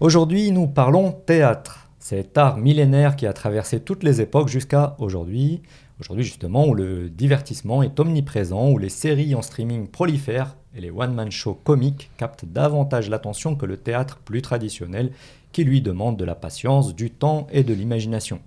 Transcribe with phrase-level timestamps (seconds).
[0.00, 5.60] Aujourd'hui, nous parlons théâtre, cet art millénaire qui a traversé toutes les époques jusqu'à aujourd'hui.
[6.00, 10.90] Aujourd'hui, justement, où le divertissement est omniprésent, où les séries en streaming prolifèrent et les
[10.90, 15.12] one-man shows comiques captent davantage l'attention que le théâtre plus traditionnel
[15.52, 18.40] qui lui demande de la patience, du temps et de l'imagination.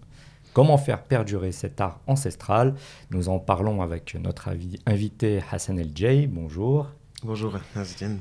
[0.53, 2.73] Comment faire perdurer cet art ancestral?
[3.11, 4.49] Nous en parlons avec notre
[4.87, 6.25] invité Hassan El Jay.
[6.25, 6.87] Bonjour.
[7.25, 7.53] Bonjour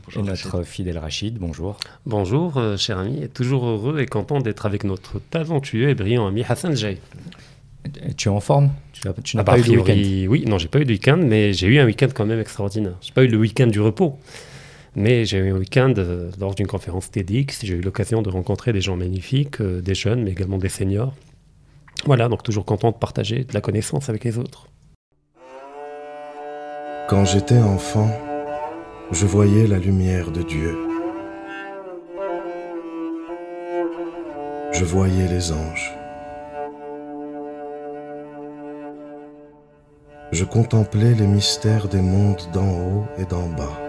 [0.04, 0.16] bonjour.
[0.16, 1.76] Et notre fidèle Rachid, bonjour.
[2.06, 6.44] Bonjour, euh, cher ami, toujours heureux et content d'être avec notre talentueux et brillant ami
[6.48, 6.98] Hassan Jay.
[8.16, 8.70] Tu es en forme?
[9.24, 10.30] Tu n'as pas eu de week-end?
[10.30, 12.94] Oui, non, j'ai pas eu de week-end, mais j'ai eu un week-end quand même extraordinaire.
[13.00, 14.16] J'ai pas eu le week-end du repos,
[14.94, 17.64] mais j'ai eu un week-end euh, lors d'une conférence TEDx.
[17.64, 21.12] J'ai eu l'occasion de rencontrer des gens magnifiques, euh, des jeunes, mais également des seniors.
[22.04, 24.68] Voilà, donc toujours content de partager de la connaissance avec les autres.
[27.08, 28.08] Quand j'étais enfant,
[29.12, 30.74] je voyais la lumière de Dieu.
[34.72, 35.92] Je voyais les anges.
[40.32, 43.81] Je contemplais les mystères des mondes d'en haut et d'en bas.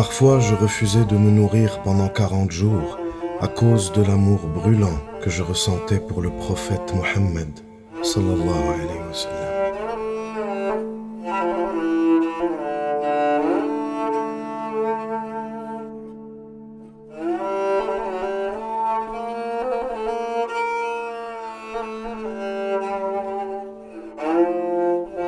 [0.00, 2.98] Parfois, je refusais de me nourrir pendant 40 jours
[3.38, 7.50] à cause de l'amour brûlant que je ressentais pour le prophète Mohammed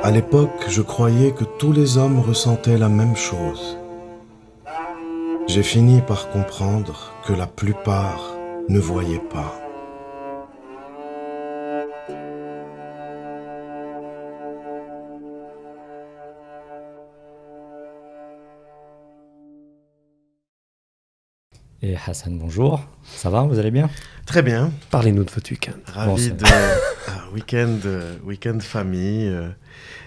[0.01, 3.77] À l'époque, je croyais que tous les hommes ressentaient la même chose.
[5.53, 8.33] J'ai fini par comprendre que la plupart
[8.69, 9.62] ne voyaient pas.
[21.85, 22.79] Et Hassan, bonjour.
[23.03, 23.89] Ça va Vous allez bien?
[24.25, 24.71] Très bien.
[24.89, 25.73] Parlez-nous de votre week-end.
[25.85, 26.75] Ravi de euh,
[27.33, 29.49] week-end, euh, week-end famille, euh,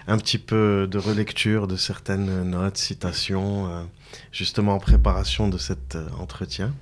[0.07, 3.87] un petit peu de relecture de certaines notes, citations
[4.31, 6.73] justement en préparation de cet euh, entretien.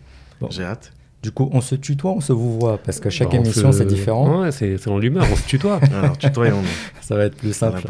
[0.50, 0.94] J'ai hâte.
[1.22, 3.85] Du coup, on se tutoie, on se vous voit Parce que chaque bah, émission, c'est
[3.85, 4.44] différent.
[4.44, 5.81] Ouais, c'est selon l'humeur, on se tutoie.
[5.94, 6.62] Alors, tutoyons
[7.01, 7.81] Ça va être plus simple.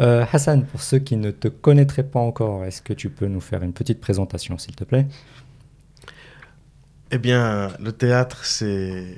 [0.00, 3.40] Euh, Hassan, pour ceux qui ne te connaîtraient pas encore, est-ce que tu peux nous
[3.40, 5.06] faire une petite présentation, s'il te plaît?
[7.10, 9.16] Eh bien, le théâtre, c'est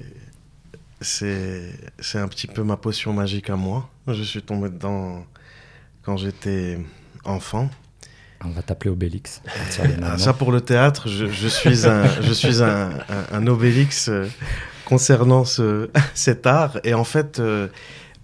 [1.00, 3.88] c'est un petit peu ma potion magique à moi.
[4.06, 5.24] Je suis tombé dedans
[6.02, 6.78] quand j'étais
[7.24, 7.70] enfant.
[8.44, 9.42] On va t'appeler Obélix.
[10.02, 12.90] Ah, ça pour le théâtre, je, suis un, je suis un,
[13.32, 14.26] un, Obélix euh,
[14.86, 16.78] concernant ce, cet art.
[16.84, 17.68] Et en fait, euh,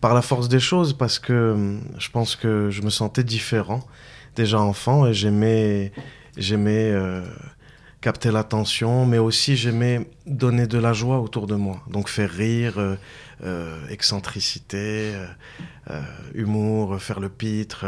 [0.00, 3.86] par la force des choses, parce que euh, je pense que je me sentais différent
[4.36, 5.92] déjà enfant et j'aimais,
[6.36, 6.94] j'aimais
[8.06, 11.78] capter l'attention, mais aussi j'aimais donner de la joie autour de moi.
[11.90, 12.76] Donc faire rire,
[13.90, 15.12] excentricité,
[16.34, 17.84] humour, faire le pitre.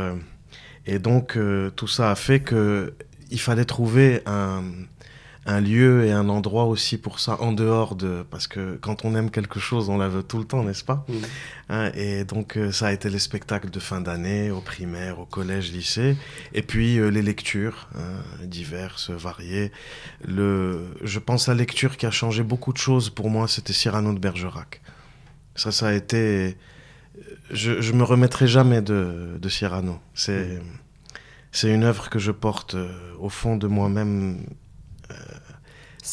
[0.88, 4.64] Et donc, euh, tout ça a fait qu'il fallait trouver un,
[5.60, 8.24] lieu et un endroit aussi pour ça, en dehors de...
[8.30, 11.06] Parce que quand on aime quelque chose, on la veut tout le temps, n'est-ce pas
[11.68, 15.24] hein, Et donc, euh, ça a été les spectacles de fin d'année, au primaire, au
[15.24, 16.16] collège, lycée.
[16.52, 19.72] Et puis, euh, les lectures, hein, diverses, variées.
[20.26, 23.72] Le, je pense à la lecture qui a changé beaucoup de choses pour moi, c'était
[23.72, 24.80] Cyrano de Bergerac.
[25.54, 26.56] Ça, ça a été
[27.50, 29.98] je, je me remettrai jamais de, de Cyrano.
[30.14, 30.60] C'est,
[31.52, 34.44] c'est une œuvre que je porte euh, au fond de moi-même
[35.10, 35.14] euh,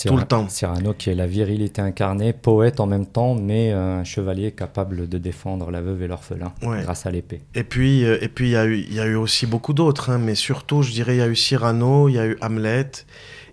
[0.06, 0.48] tout le temps.
[0.50, 5.18] Cyrano qui est la virilité incarnée, poète en même temps, mais un chevalier capable de
[5.18, 7.42] défendre la veuve et l'orphelin grâce à l'épée.
[7.54, 10.10] Et puis, euh, et puis il y, a eu, y a eu aussi beaucoup d'autres,
[10.10, 12.92] hein, mais surtout, je dirais, il y a eu Cyrano, il y a eu Hamlet,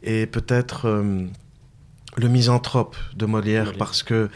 [0.02, 0.88] et peut-être
[2.16, 4.28] le misanthrope de Molière, parce que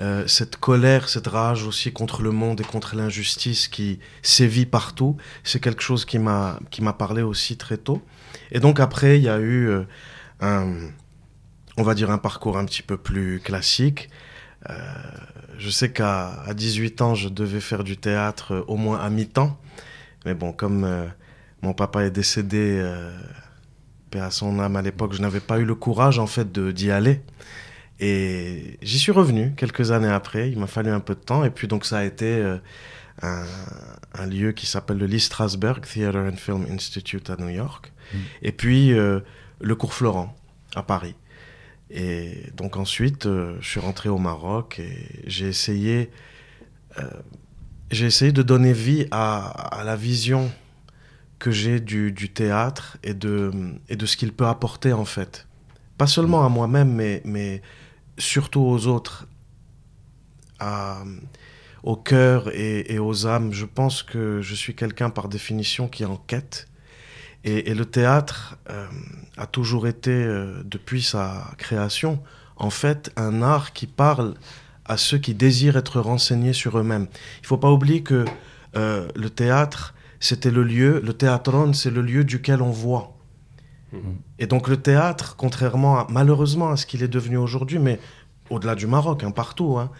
[0.00, 5.16] euh, cette colère, cette rage aussi contre le monde et contre l'injustice qui sévit partout,
[5.42, 8.00] c'est quelque chose qui m'a qui m'a parlé aussi très tôt.
[8.52, 9.82] Et donc après, il y a eu euh,
[10.40, 10.72] un,
[11.78, 14.10] on va dire un parcours un petit peu plus classique.
[14.68, 14.74] Euh,
[15.56, 19.58] je sais qu'à 18 ans, je devais faire du théâtre au moins à mi-temps.
[20.26, 20.86] Mais bon, comme
[21.62, 22.84] mon papa est décédé,
[24.10, 26.90] paix à son âme à l'époque, je n'avais pas eu le courage en fait d'y
[26.90, 27.22] aller.
[28.00, 30.50] Et j'y suis revenu quelques années après.
[30.50, 31.44] Il m'a fallu un peu de temps.
[31.44, 32.58] Et puis, donc, ça a été euh,
[33.22, 37.92] un, lieu qui s'appelle le Lee Strasberg Theatre and Film Institute à New York.
[38.12, 38.16] Mm.
[38.42, 39.20] Et puis, euh,
[39.60, 40.36] le cours Florent
[40.76, 41.16] à Paris.
[41.90, 46.10] Et donc ensuite, je suis rentré au Maroc et j'ai essayé,
[47.90, 50.52] j'ai essayé de donner vie à, la vision
[51.38, 53.50] que j'ai du, théâtre et de,
[53.88, 55.46] et de ce qu'il peut apporter en fait.
[55.96, 57.62] Pas seulement à moi-même, mais, mais
[58.18, 59.26] surtout aux autres,
[60.58, 61.02] à,
[61.82, 63.52] au cœur et, aux âmes.
[63.52, 66.06] Je pense que je suis quelqu'un par définition qui est
[67.44, 68.86] Et, le théâtre euh,
[69.36, 72.20] a toujours été, euh, depuis sa création,
[72.56, 74.34] en fait, un art qui parle
[74.84, 77.06] à ceux qui désirent être renseignés sur eux-mêmes.
[77.38, 78.24] Il ne faut pas oublier que
[78.76, 83.16] euh, le théâtre, c'était le lieu, le théâtron, c'est le lieu duquel on voit.
[83.94, 83.98] Mm-hmm.
[84.40, 88.00] Et donc le théâtre, contrairement malheureusement à ce qu'il est devenu aujourd'hui, mais
[88.50, 89.90] au-delà du Maroc, hein, partout, hein,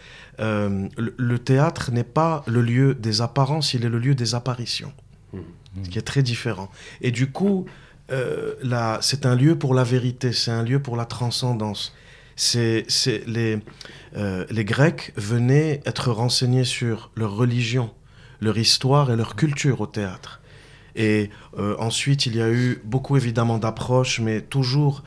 [0.41, 4.93] euh, le, théâtre n'est pas le lieu des apparences, il est le lieu des apparitions,
[5.33, 5.39] mmh.
[5.85, 6.71] ce qui est très différent.
[7.01, 7.67] Et du coup,
[8.11, 8.55] euh,
[9.01, 11.95] c'est un lieu pour la vérité, c'est un lieu pour la transcendance.
[12.37, 12.87] C'est,
[13.27, 13.59] les,
[14.17, 17.91] euh, les Grecs venaient être renseignés sur leur religion,
[18.41, 20.41] leur histoire et leur culture au théâtre.
[20.95, 21.31] Et
[21.79, 25.05] ensuite, il y a eu beaucoup évidemment d'approches, mais toujours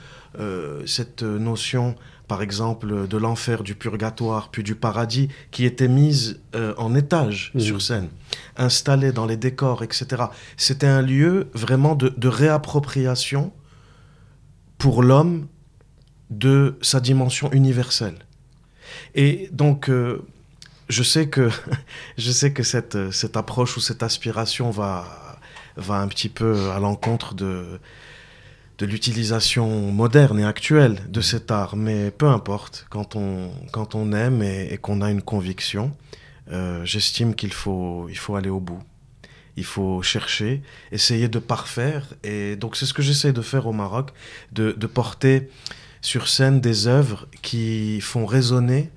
[0.86, 1.98] cette notion
[2.31, 7.51] par exemple, de l'enfer, du purgatoire, puis du paradis, qui étaient mises euh, en étage
[7.57, 8.07] sur scène,
[8.56, 10.28] installées dans les décors, etc.
[10.56, 13.51] C'était un lieu vraiment de, réappropriation
[14.78, 15.48] pour l'homme
[16.30, 18.19] de sa dimension universelle.
[19.13, 20.25] Et donc, euh,
[20.88, 21.50] je sais que,
[22.18, 25.38] je sais que cette, cette approche ou cette aspiration va,
[25.75, 27.81] va un petit peu à l'encontre de,
[28.81, 34.12] de l'utilisation moderne et actuelle de cet art, mais peu importe, quand on, quand on
[34.12, 35.95] aime et, qu'on a une conviction,
[36.51, 38.81] euh, j'estime qu'il faut, il faut aller au bout.
[39.56, 42.07] Il faut chercher, essayer de parfaire.
[42.24, 44.10] Et donc c'est ce que j'essaie de faire au Maroc,
[44.51, 45.51] de, de, porter
[46.01, 48.89] sur scène des œuvres qui font résonner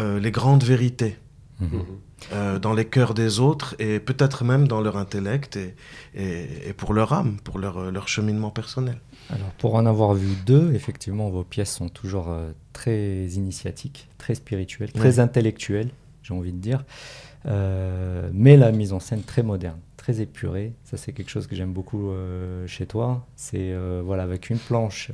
[0.00, 1.16] euh, les grandes vérités.
[1.60, 1.84] Mhm.
[2.32, 5.74] Euh, dans les cœurs des autres et peut-être même dans leur intellect et,
[6.14, 8.98] et, et pour leur âme, pour leur, leur cheminement personnel.
[9.32, 14.34] Alors, pour en avoir vu deux, effectivement, vos pièces sont toujours euh, très initiatiques, très
[14.34, 15.90] spirituelles, très intellectuelles,
[16.22, 16.84] j'ai envie de dire.
[17.46, 20.72] Euh, mais la mise en scène très moderne, très épurée.
[20.84, 23.26] Ça, c'est quelque chose que j'aime beaucoup euh, chez toi.
[23.36, 23.74] C'est
[24.04, 25.10] voilà, avec une planche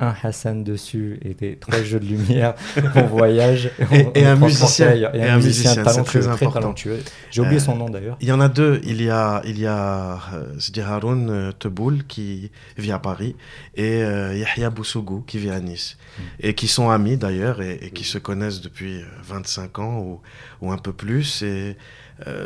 [0.00, 2.54] un Hassan dessus et des trois jeux de lumière
[2.94, 7.00] on voyage et, un musicien et, un, musicien, talentueux, très, talentueux.
[7.30, 8.16] J'ai oublié son nom d'ailleurs.
[8.20, 8.80] Il y en a deux.
[8.84, 13.36] Il y a il y a euh, Haroun euh, Teboul qui vit à Paris
[13.74, 16.22] et euh, Yahya Boussougou qui vit à Nice mm.
[16.40, 20.20] et qui sont amis d'ailleurs et, qui se connaissent depuis 25 ans ou,
[20.60, 21.76] ou un peu plus et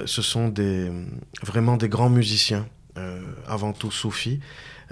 [0.06, 0.90] ce sont des
[1.42, 2.66] vraiment des grands musiciens
[3.46, 4.40] avant tout soufis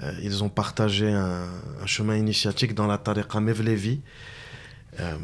[0.03, 1.47] euh, ils ont partagé un,
[1.85, 4.01] chemin initiatique dans la tariqa Mevlevi,
[4.99, 5.17] euh,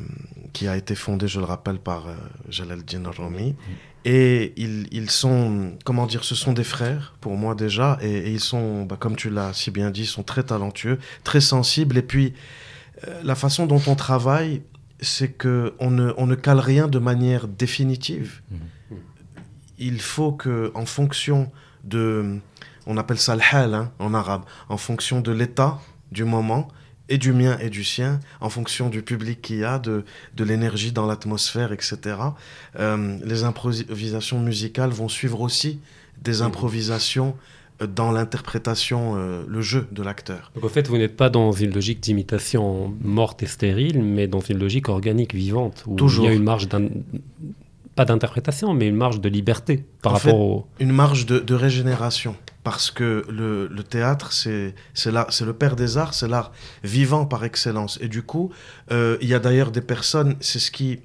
[0.53, 2.15] qui a été fondée, je le rappelle, par euh,
[2.49, 3.55] Jalal Din Rami.
[4.03, 8.83] Et ils, sont, comment dire, ce sont des frères pour moi déjà, et, ils sont,
[8.83, 11.97] bah, comme tu l'as si bien dit, sont très talentueux, très sensibles.
[11.97, 12.33] Et puis,
[13.23, 14.63] la façon dont on travaille,
[15.01, 18.41] c'est que on ne, on ne cale rien de manière définitive.
[18.49, 18.55] Mmh.
[19.77, 21.51] Il faut que, en fonction
[21.83, 22.39] de
[22.85, 25.79] on appelle ça le hal hein, en arabe, en fonction de l'état
[26.11, 26.67] du moment
[27.11, 30.43] et du mien et du sien, en fonction du public qu'il y a, de, de
[30.43, 31.97] l'énergie dans l'atmosphère, etc.
[32.79, 35.79] Euh, les improvisations musicales vont suivre aussi
[36.21, 36.43] des mmh.
[36.43, 37.35] improvisations
[37.81, 40.51] euh, dans l'interprétation, euh, le jeu de l'acteur.
[40.55, 44.39] Donc en fait, vous n'êtes pas dans une logique d'imitation morte et stérile, mais dans
[44.39, 46.25] une logique organique, vivante, où Toujours.
[46.25, 46.69] il y a une marge
[47.93, 50.67] pas d'interprétation, mais une marge de liberté par rapport au...
[50.79, 54.73] Une marge de, de régénération parce que le, le théâtre, c'est
[55.05, 56.51] le père des arts, c'est l'art
[56.83, 57.97] vivant par excellence.
[58.01, 58.51] Et du coup,
[58.91, 60.99] euh, il y a d'ailleurs des personnes, c'est ce qui,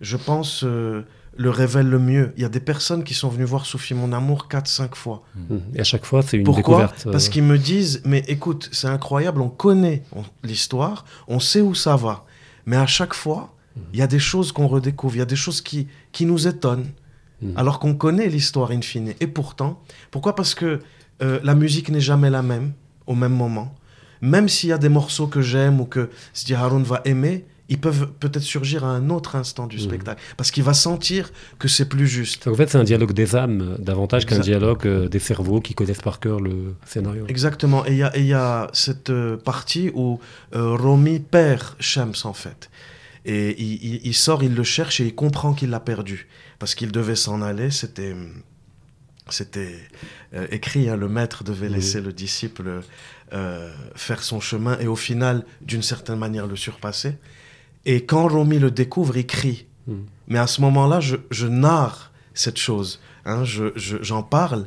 [0.00, 1.02] je pense, euh,
[1.36, 2.32] le révèle le mieux.
[2.36, 5.24] Il y a des personnes qui sont venues voir Sophie Mon Amour 4-5 fois.
[5.34, 5.56] Mmh.
[5.74, 7.06] Et à chaque fois, c'est une Pourquoi découverte.
[7.06, 10.04] Euh, Parce qu'ils me disent, mais écoute, c'est incroyable, on connaît
[10.44, 12.24] l'histoire, on sait où ça va.
[12.66, 13.80] Mais à chaque fois, mmh.
[13.94, 16.46] il y a des choses qu'on redécouvre, il y a des choses qui, qui nous
[16.46, 16.86] étonnent.
[17.44, 17.52] Mm.
[17.56, 19.14] alors qu'on connaît l'histoire in fine.
[19.20, 20.34] Et pourtant, pourquoi?
[20.34, 20.80] Parce que
[21.22, 22.72] euh, la musique n'est jamais la même
[23.06, 23.74] au même moment.
[24.20, 27.78] Même s'il y a des morceaux que j'aime ou que Sidi Haroun va aimer, ils
[27.78, 29.80] peuvent peut-être surgir à un autre instant du mm.
[29.80, 32.46] spectacle, parce qu'il va sentir que c'est plus juste.
[32.46, 36.02] En fait, c'est un dialogue des âmes, davantage qu'un dialogue euh, des cerveaux qui connaissent
[36.02, 37.24] par cœur le scénario.
[37.28, 40.18] Exactement, et il y, a cette euh, partie où
[40.52, 42.70] Romy perd Shams, en fait.
[43.26, 46.28] Et il, sort, il le cherche et il comprend qu'il l'a perdu
[46.58, 47.70] parce qu'il devait s'en aller.
[47.70, 48.14] C'était
[49.30, 49.78] c'était
[50.34, 52.82] euh, écrit, hein, le maître devait laisser le disciple
[53.32, 57.16] euh, faire son chemin et au final, d'une certaine manière, le surpasser.
[57.86, 59.66] Et quand Romy le découvre, il crie.
[59.86, 60.02] Hmm.
[60.28, 64.66] Mais à ce moment-là, je, narre cette chose, hein, j'en parle.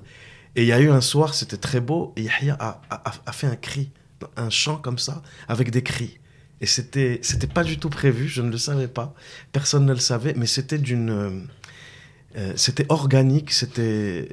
[0.56, 3.56] Et il y a eu un soir, c'était très beau, et Yahya a, fait un
[3.56, 3.92] cri,
[4.36, 6.20] un chant comme ça, avec des cris.
[6.60, 9.14] Et c'était, c'était pas du tout prévu, je ne le savais pas,
[9.52, 11.48] personne ne le savait, mais c'était d'une,
[12.36, 14.30] euh, c'était organique, c'était,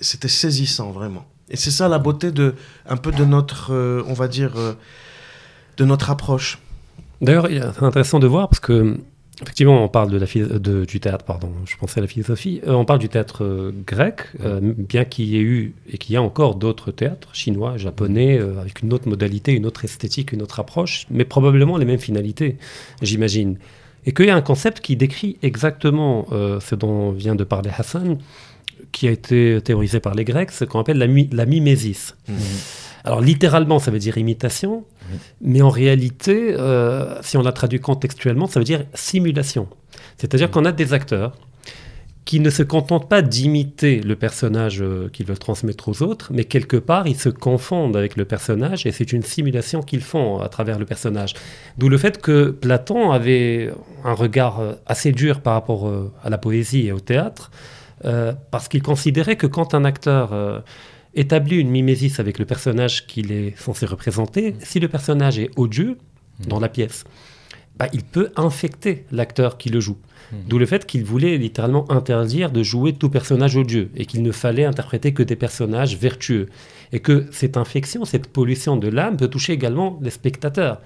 [0.00, 1.26] c'était saisissant vraiment.
[1.48, 2.54] Et c'est ça la beauté de
[2.86, 4.74] un peu de notre, euh, on va dire, euh,
[5.76, 6.58] de notre approche.
[7.20, 8.98] D'ailleurs, c'est intéressant de voir parce que
[9.42, 10.26] effectivement, on parle de la
[10.58, 11.50] de, du théâtre, pardon.
[11.66, 12.60] Je pensais à la philosophie.
[12.66, 14.22] Euh, on parle du théâtre grec,
[14.62, 18.82] bien qu'il y ait eu et qu'il y a encore d'autres théâtres chinois, japonais, avec
[18.82, 22.56] une autre modalité, une autre esthétique, une autre approche, mais probablement les mêmes finalités,
[23.02, 23.58] j'imagine.
[24.06, 28.18] Et qu'il y a un concept qui décrit exactement ce dont vient de parler Hassan,
[28.92, 32.14] qui a été théorisé par les Grecs, ce qu'on appelle la, la mimésis.
[32.28, 32.36] Mhm.
[33.06, 34.84] Alors littéralement, ça veut dire imitation,
[35.40, 39.68] mais en réalité, euh, si on la traduit contextuellement, ça veut dire simulation.
[40.18, 41.32] C'est-à-dire qu'on a des acteurs
[42.24, 46.42] qui ne se contentent pas d'imiter le personnage euh, qu'ils veulent transmettre aux autres, mais
[46.42, 50.48] quelque part, ils se confondent avec le personnage et c'est une simulation qu'ils font à
[50.48, 51.34] travers le personnage.
[51.78, 53.70] D'où le fait que Platon avait
[54.04, 55.88] un regard euh, assez dur par rapport
[56.24, 57.52] à la poésie et au théâtre,
[58.04, 60.60] euh, parce qu'il considérait que quand un acteur euh,
[61.16, 65.98] établit une mimésis avec le personnage qu'il est censé représenter, si le personnage est odieux
[66.46, 67.04] dans la pièce,
[67.78, 69.98] bah, il peut infecter l'acteur qui le joue.
[70.32, 70.36] Hmm.
[70.48, 74.32] D'où le fait qu'il voulait littéralement interdire de jouer tout personnage odieux et qu'il ne
[74.32, 76.48] fallait interpréter que des personnages vertueux.
[76.92, 80.80] Et que cette infection, cette pollution de l'âme peut toucher également les spectateurs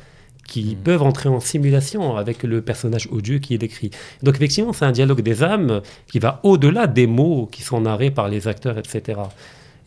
[0.47, 3.91] qui peuvent entrer en simulation avec le personnage odieux qui est décrit.
[4.23, 8.11] Donc effectivement, c'est un dialogue des âmes qui va au-delà des mots qui sont narrés
[8.11, 9.21] par les acteurs, etc.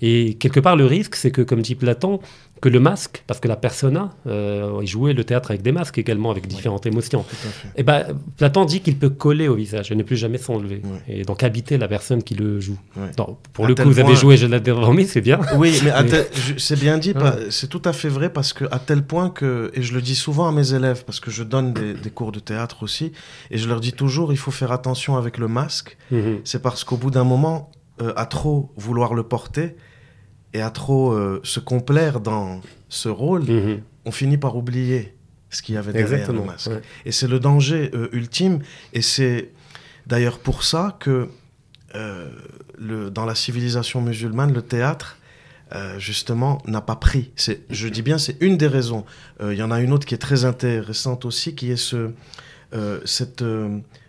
[0.05, 2.19] Et quelque part, le risque, c'est que, comme dit Platon,
[2.61, 5.97] que le masque, parce que la persona, euh, il jouait le théâtre avec des masques
[5.97, 7.21] également, avec différentes émotions.
[7.21, 8.07] Et eh ben,
[8.37, 10.81] Platon dit qu'il peut coller au visage et ne plus jamais s'enlever.
[11.07, 12.77] Et donc habiter la personne qui le joue.
[13.53, 15.39] pour le coup, vous avez joué Je l'ai dormi, c'est bien.
[15.55, 15.91] Oui, mais,
[16.57, 17.13] c'est bien dit,
[17.49, 20.15] c'est tout à fait vrai parce que à tel point que, et je le dis
[20.15, 23.13] souvent à mes élèves, parce que je donne des, cours de théâtre aussi,
[23.51, 25.97] et je leur dis toujours, il faut faire attention avec le masque.
[26.11, 26.39] Mhm.
[26.43, 29.75] C'est parce qu'au bout d'un moment, euh, à trop vouloir le porter,
[30.53, 33.81] et à trop euh, se complaire dans ce rôle, mhm.
[34.05, 35.15] on finit par oublier
[35.49, 36.71] ce qu'il y avait derrière le masque.
[37.05, 38.59] Et c'est le danger euh, ultime.
[38.93, 39.49] Et c'est
[40.07, 41.29] d'ailleurs pour ça que
[41.95, 42.29] euh,
[42.77, 45.17] le, dans la civilisation musulmane, le théâtre,
[45.97, 47.31] justement, n'a pas pris.
[47.71, 49.05] Je dis bien, c'est une des raisons.
[49.41, 52.11] Il y en a une autre qui est très intéressante aussi, qui est ce,
[53.05, 53.43] cette,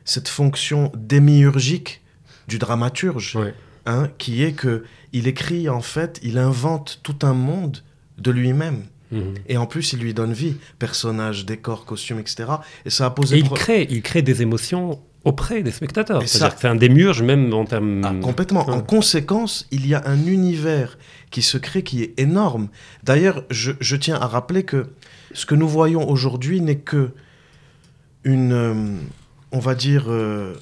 [0.05, 2.03] cette fonction démiurgique
[2.49, 3.39] du dramaturge,
[3.87, 7.79] hein, qui est que il écrit en fait, il invente tout un monde
[8.19, 8.83] de lui-même.
[9.13, 9.35] Mhm.
[9.49, 12.45] Et en plus, il lui donne vie, personnages, décors, costumes, etc.
[12.85, 13.37] Et ça a posé.
[13.37, 16.23] Et il crée, il crée des émotions auprès des spectateurs.
[16.27, 18.03] C'est un démiurge même en termes.
[18.05, 18.69] Ah, complètement.
[18.69, 20.99] En conséquence, il y a un univers
[21.31, 22.69] qui se crée qui est énorme.
[23.05, 24.89] D'ailleurs, je, tiens à rappeler que
[25.33, 27.13] ce que nous voyons aujourd'hui n'est que
[28.25, 28.97] une, euh,
[29.53, 30.55] on va dire, euh,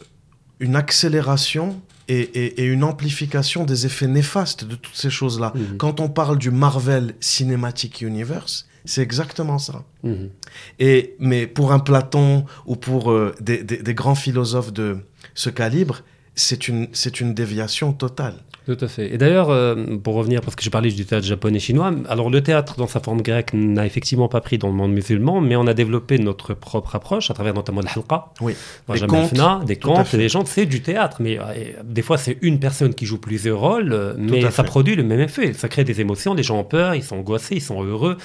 [0.60, 1.80] une accélération
[2.12, 5.52] et, une amplification des effets néfastes de toutes ces choses-là.
[5.54, 5.76] Mhm.
[5.78, 9.84] Quand on parle du Marvel Cinematic Universe, c'est exactement ça.
[10.02, 10.30] Mhm.
[10.78, 14.98] Et, mais pour un Platon ou pour euh, des, des, grands philosophes de
[15.34, 16.00] ce calibre,
[16.34, 16.88] c'est une,
[17.20, 18.36] une déviation totale.
[18.64, 19.12] Tout à fait.
[19.12, 22.76] Et d'ailleurs, euh, pour revenir, parce que j'ai parlé du théâtre japonais-chinois, alors le théâtre
[22.76, 25.74] dans sa forme grecque n'a effectivement pas pris dans le monde musulman, mais on a
[25.74, 28.54] développé notre propre approche à travers notamment le halqa, oui.
[28.88, 29.34] des contes,
[29.66, 31.42] des contes, des gens, c'est du théâtre, mais euh,
[31.82, 35.20] des fois c'est une personne qui joue plusieurs rôles, euh, mais ça produit le même
[35.20, 38.16] effet, ça crée des émotions, les gens ont peur, ils sont angoissés, ils sont heureux,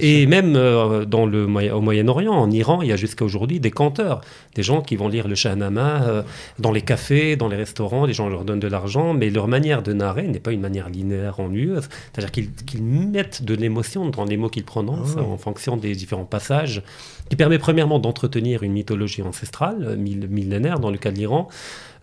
[0.00, 4.20] et même dans le, au Moyen-Orient, en Iran, il y a jusqu'à aujourd'hui des canteurs,
[4.54, 6.24] des gens qui vont lire le Shahnama
[6.58, 9.77] dans les cafés, dans les restaurants, les gens leur donnent de l'argent, mais leur manière
[9.82, 11.88] de narrer n'est pas une manière linéaire, ennuyeuse.
[12.12, 16.24] C'est-à-dire qu'ils mettent de l'émotion dans les mots qu'ils prononcent ah en fonction des différents
[16.24, 16.82] passages,
[17.28, 21.48] qui permet premièrement d'entretenir une mythologie ancestrale, millénaire dans le cas de l'Iran,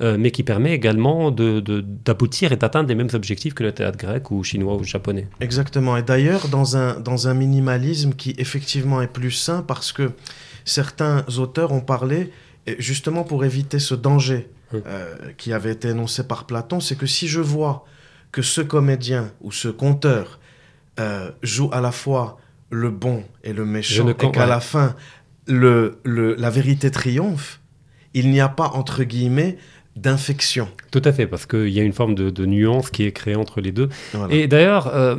[0.02, 4.32] euh, mais qui permet également d'aboutir et d'atteindre les mêmes objectifs que le théâtre grec
[4.32, 5.28] ou chinois ou japonais.
[5.40, 5.98] Exactement.
[5.98, 10.12] Et d'ailleurs, dans un, dans un minimalisme qui effectivement est plus sain parce que
[10.66, 12.32] certains auteurs ont parlé
[12.80, 14.50] justement pour éviter ce danger
[14.86, 17.86] euh, qui avait été énoncé par Platon, c'est que si je vois
[18.32, 20.40] que ce comédien ou ce conteur
[21.00, 22.38] euh, joue à la fois
[22.70, 24.96] le bon et le méchant, et qu'à la fin,
[25.48, 27.62] le, la vérité triomphe,
[28.14, 29.58] il n'y a pas, entre guillemets,
[29.96, 30.68] d'infection.
[30.92, 33.62] Tout à fait, parce qu'il y a une forme de, nuance qui est créée entre
[33.62, 33.90] les deux.
[34.30, 35.16] Et d'ailleurs, euh,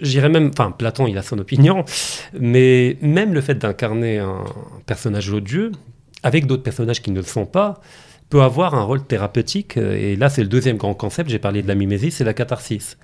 [0.00, 1.84] j'irais même, enfin, Platon, il a son opinion,
[2.38, 4.44] mais même le fait d'incarner un
[4.86, 5.72] personnage odieux,
[6.22, 7.80] avec d'autres personnages qui ne le sont pas,
[8.28, 9.76] peut avoir un rôle thérapeutique.
[9.76, 12.96] Et là, c'est le deuxième grand concept, j'ai parlé de la mimésie, c'est la catharsis.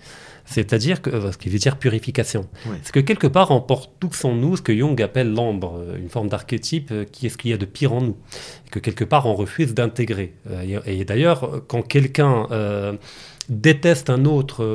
[0.47, 2.47] C'est-à-dire que, euh, ce qui veut dire purification.
[2.83, 5.97] C'est que quelque part, on porte tout en nous ce que Jung appelle l'ambre, euh,
[5.97, 8.16] une forme d'archétype euh, qui est ce qu'il y a de pire en nous.
[8.66, 10.35] Et que quelque part, on refuse d'intégrer.
[10.87, 12.47] Et, d'ailleurs, quand quelqu'un
[13.48, 14.66] déteste un autre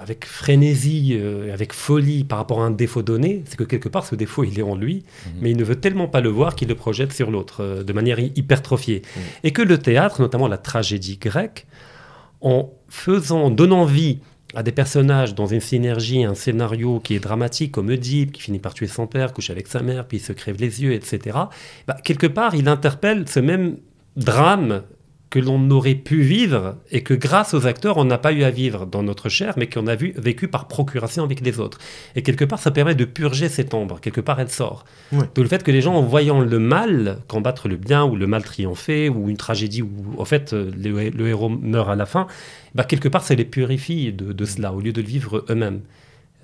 [0.00, 4.04] avec frénésie, et avec folie par rapport à un défaut donné, c'est que quelque part,
[4.04, 5.32] ce défaut, il est en lui, mhm.
[5.40, 8.18] mais il ne veut tellement pas le voir qu'il le projette sur l'autre de manière
[8.18, 9.02] hypertrophiée.
[9.44, 11.66] Et que le théâtre, notamment la tragédie grecque,
[12.40, 14.18] en faisant, donnant vie
[14.54, 18.58] à des personnages dans une synergie, un scénario qui est dramatique, comme Oedipe, qui finit
[18.58, 21.36] par tuer son père, couche avec sa mère, puis il se crève les yeux, etc.,
[21.86, 23.76] bah, quelque part, il interpelle ce même
[24.16, 24.82] drame
[25.30, 28.50] que l'on aurait pu vivre et que grâce aux acteurs, on n'a pas eu à
[28.50, 31.78] vivre dans notre chair, mais qu'on a vu, vécu par procuration avec les autres.
[32.16, 34.00] Et quelque part, ça permet de purger cette ombre.
[34.00, 34.84] Quelque part, elle sort.
[35.12, 35.26] Ouais.
[35.36, 38.42] le fait que les gens, en voyant le mal combattre le bien, ou le mal
[38.42, 42.26] triompher, ou une tragédie où, en fait, le, héros meurt à la fin,
[42.74, 45.80] bah, quelque part, ça les purifie de, cela, au lieu de le vivre eux-mêmes.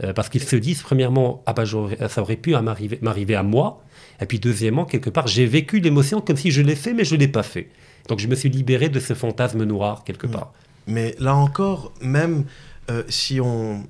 [0.03, 2.55] Euh, parce qu'ils se disent, premièrement, ah bah, ça aurait pu
[3.01, 3.83] m'arriver à moi.
[4.21, 7.15] Et puis, deuxièmement, quelque part, j'ai vécu l'émotion comme si je l'ai fait, mais je
[7.15, 7.69] ne l'ai pas fait.
[8.09, 10.53] Donc je me suis libéré de ce fantasme noir quelque part.
[10.87, 12.45] Mais là encore, même
[12.91, 13.87] euh, si on,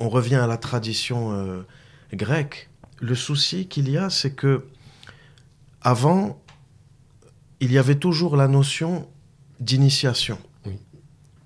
[0.00, 1.62] on, revient à la tradition euh,
[2.12, 2.68] grecque,
[3.00, 4.64] le souci qu'il y a, c'est que
[5.80, 6.42] avant,
[7.60, 9.08] il y avait toujours la notion
[9.60, 10.38] d'initiation.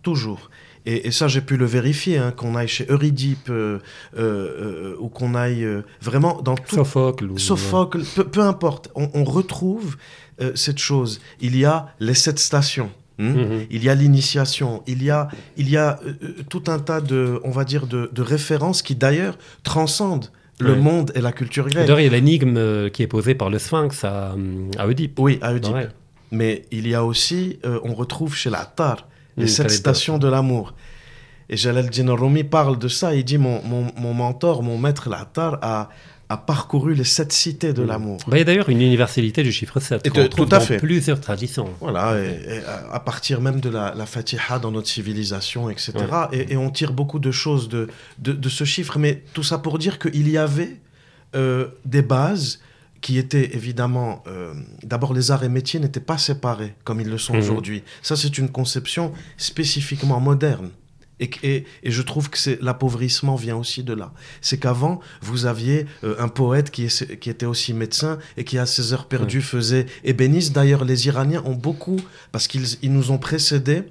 [0.02, 0.50] Toujours.
[0.88, 5.66] Et, ça, j'ai pu le vérifier, hein, qu'on aille chez Eurydipe euh, ou qu'on aille
[6.00, 6.76] vraiment dans tout.
[6.76, 7.38] Sophocle.
[7.40, 8.88] Sophocle, peu, importe.
[8.94, 9.96] on, retrouve
[10.40, 11.20] euh, cette chose.
[11.40, 12.90] Il y a les sept stations.
[13.18, 13.30] Hmm?
[13.30, 13.66] Mhm.
[13.70, 17.00] Il y a l'initiation, il y a, il y a euh, euh, tout un tas
[17.00, 21.86] de, on va dire, de, références qui d'ailleurs transcendent le monde et la culture grecque.
[21.86, 24.34] D'ailleurs, il y a l'énigme qui est posée par le Sphinx à,
[24.78, 25.18] à Oedipe.
[25.18, 25.90] Oui, à Oedipe.
[26.30, 29.06] Mais il y a aussi, on retrouve chez la Tar,
[29.36, 30.74] les sept stations de l'amour.
[31.48, 35.58] Et Jalal Rumi parle de ça, il dit, mon, mon, mon mentor, mon maître Tar
[35.62, 35.90] a,
[36.28, 38.18] a parcouru les sept cités de l'amour.
[38.26, 40.06] Bah, il y a d'ailleurs une universalité du chiffre 7.
[40.06, 40.78] Et tout à fait.
[40.78, 41.68] plusieurs traditions.
[41.80, 45.92] Voilà, et, à partir même de la, Fatiha dans notre civilisation, etc.
[46.32, 48.98] Et, on tire beaucoup de choses de, de, ce chiffre.
[48.98, 50.76] Mais tout ça pour dire qu'il y avait
[51.34, 52.60] euh, des bases
[53.00, 54.24] qui étaient évidemment...
[54.26, 57.40] Euh, d'abord, les arts et métiers n'étaient pas séparés comme ils le sont mhm.
[57.40, 57.82] aujourd'hui.
[58.02, 60.70] Ça, c'est une conception spécifiquement moderne.
[61.18, 64.12] Et, et, je trouve que l'appauvrissement vient aussi de là.
[64.42, 68.66] C'est qu'avant, vous aviez euh, un poète qui, qui, était aussi médecin et qui, à
[68.66, 70.52] ses heures perdues, faisait ébéniste.
[70.52, 71.96] D'ailleurs, les Iraniens ont beaucoup,
[72.32, 73.84] parce qu'ils ils nous ont précédés,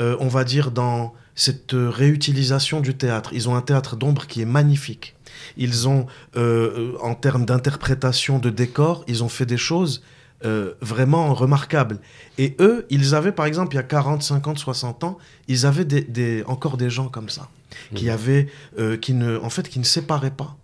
[0.00, 3.30] euh, on va dire, dans cette réutilisation du théâtre.
[3.32, 5.14] Ils ont un théâtre d'ombre qui est magnifique.
[5.56, 10.02] Ils ont, euh, en termes d'interprétation de décor, ils ont fait des choses
[10.44, 11.98] euh, vraiment remarquable.
[12.36, 15.16] Et eux, ils avaient, par exemple, il y a 40, 50, 60 ans,
[15.48, 17.48] ils avaient des, encore des gens comme ça,
[17.94, 18.10] qui, mmh.
[18.10, 18.46] avaient,
[18.78, 20.58] euh, qui, ne, en fait, qui ne séparaient pas.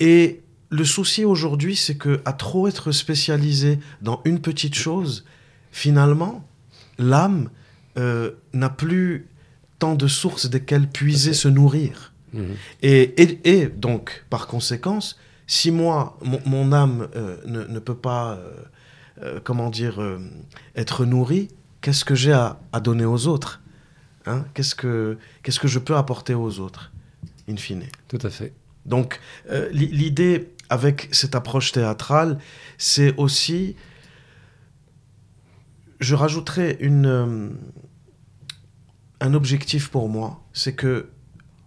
[0.00, 5.24] Et le souci aujourd'hui, c'est que à trop être spécialisé dans une petite chose,
[5.70, 6.44] finalement,
[6.98, 7.50] l'âme
[7.98, 9.28] euh, n'a plus
[9.78, 12.12] tant de sources desquelles puiser, se nourrir.
[12.32, 12.42] Mmh.
[12.82, 15.16] Et, et, donc, par conséquence,
[15.46, 17.06] si moi, mon, âme
[17.46, 18.36] ne, ne, peut pas
[19.22, 20.18] euh, comment dire, euh,
[20.74, 21.48] être nourri,
[21.80, 23.62] qu'est-ce que j'ai à, donner aux autres
[24.26, 26.92] hein qu'est-ce, que, je peux apporter aux autres,
[27.48, 28.52] in fine Tout à fait.
[28.84, 32.38] Donc, euh, l'idée avec cette approche théâtrale,
[32.76, 33.76] c'est aussi.
[35.98, 37.56] Je rajouterais une,
[39.20, 41.08] un objectif pour moi, c'est que,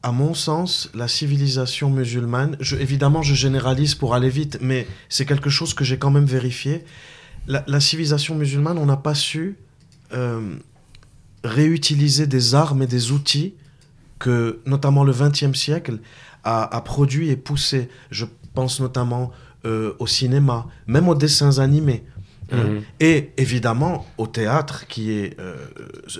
[0.03, 5.25] à mon sens, la civilisation musulmane, je, évidemment je généralise pour aller vite, mais c'est
[5.25, 6.85] quelque chose que j'ai quand même vérifié,
[7.49, 9.57] la, civilisation musulmane, on n'a pas su
[10.13, 10.55] euh,
[11.43, 13.55] réutiliser des armes et des outils
[14.19, 15.99] que notamment le XXe siècle
[16.43, 17.89] a, produit et poussé.
[18.11, 19.31] Je pense notamment
[19.65, 22.03] euh, au cinéma, même aux dessins animés.
[22.51, 22.63] Hein.
[22.63, 22.81] Mhm.
[22.99, 25.55] Et évidemment au théâtre, qui est euh,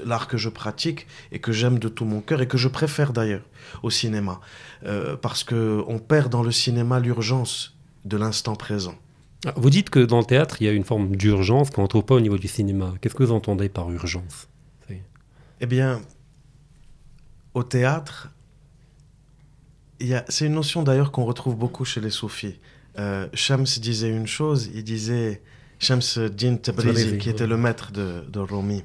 [0.06, 3.14] l'art que je pratique et que j'aime de tout mon cœur et que je préfère
[3.14, 3.44] d'ailleurs
[3.84, 4.40] au cinéma.
[5.22, 8.96] parce qu'on perd dans le cinéma l'urgence de l'instant présent.
[9.46, 11.88] Ah, vous dites que dans le théâtre, il y a une forme d'urgence qu'on ne
[11.88, 12.94] trouve pas au niveau du cinéma.
[13.00, 14.48] Qu'est-ce que vous entendez par urgence?
[15.62, 16.02] Eh bien,
[17.54, 18.30] au théâtre,
[20.30, 22.56] c'est une notion d'ailleurs qu'on retrouve beaucoup chez les soufis.
[22.98, 25.42] Euh, Shams disait une chose, il disait,
[25.80, 28.84] Shams Din Tabrizi, qui était le maître de, de Rumi,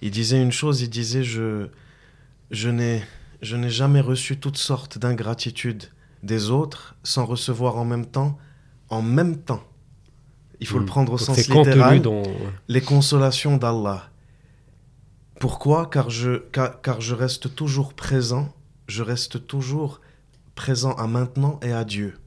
[0.00, 1.66] il disait une chose, il disait je,
[2.52, 3.02] je n'ai
[3.42, 5.84] je n'ai jamais reçu toutes sortes d'ingratitude
[6.22, 8.38] des autres sans recevoir en même temps,
[8.90, 9.62] en même temps.
[10.60, 10.88] Il faut le hmm.
[10.88, 12.02] prendre au sens littéral.
[12.68, 14.10] Les consolations d'Allah.
[15.40, 15.86] Pourquoi?
[15.86, 18.52] Car je, car, je reste toujours présent,
[18.88, 20.00] je reste toujours
[20.56, 22.18] présent à maintenant et à Dieu.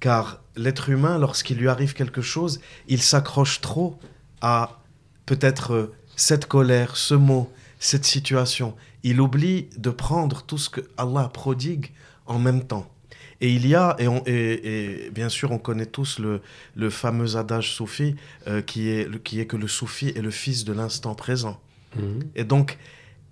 [0.00, 3.98] Car l'être humain, lorsqu'il lui arrive quelque chose, il s'accroche trop
[4.40, 4.80] à
[5.24, 8.74] peut-être euh, cette colère, ce mot, cette situation.
[9.04, 11.92] Il oublie de prendre tout ce que Allah prodigue
[12.26, 12.90] en même temps.
[13.40, 16.40] Et il y a, et, on, et, bien sûr, on connaît tous le,
[16.74, 20.64] le fameux adage soufi euh, qui, est, qui est que le soufi est le fils
[20.64, 21.60] de l'instant présent.
[21.96, 22.20] Mhm.
[22.34, 22.78] Et donc,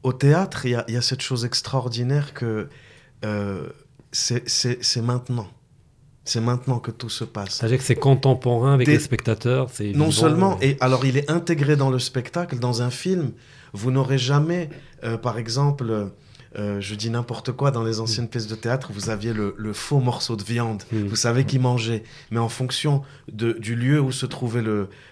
[0.02, 2.68] au théâtre, il y a, y a, cette chose extraordinaire que
[3.24, 3.68] euh,
[4.12, 5.48] c'est maintenant.
[6.26, 7.56] C'est maintenant que tout se passe.
[7.56, 9.68] C'est-à-dire que c'est contemporain avec les spectateurs.
[9.94, 13.32] Non seulement, et alors il est intégré dans le spectacle, dans un film.
[13.74, 14.70] Vous n'aurez jamais,
[15.02, 16.12] euh, par exemple,
[16.56, 20.00] euh, je dis n'importe quoi, dans les anciennes pièces de théâtre, vous aviez le, faux
[20.00, 20.82] morceau de viande.
[20.92, 21.06] Hmm.
[21.06, 22.04] Vous savez qui mangeait.
[22.30, 24.62] Mais en fonction de, du lieu où se trouvait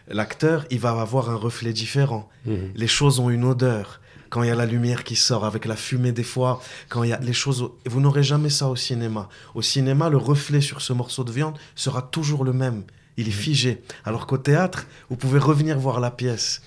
[0.08, 2.28] l'acteur, il va avoir un reflet différent.
[2.46, 2.56] Hmm.
[2.74, 4.00] Les choses ont une odeur.
[4.30, 7.10] Quand il y a la lumière qui sort avec la fumée des fois, quand il
[7.10, 7.70] y a les choses...
[7.86, 9.28] Vous n'aurez jamais ça au cinéma.
[9.54, 12.84] Au cinéma, le reflet sur ce morceau de viande sera toujours le même.
[13.18, 13.34] Il est hmm.
[13.34, 13.82] figé.
[14.04, 16.62] Alors qu'au théâtre, vous pouvez revenir voir la pièce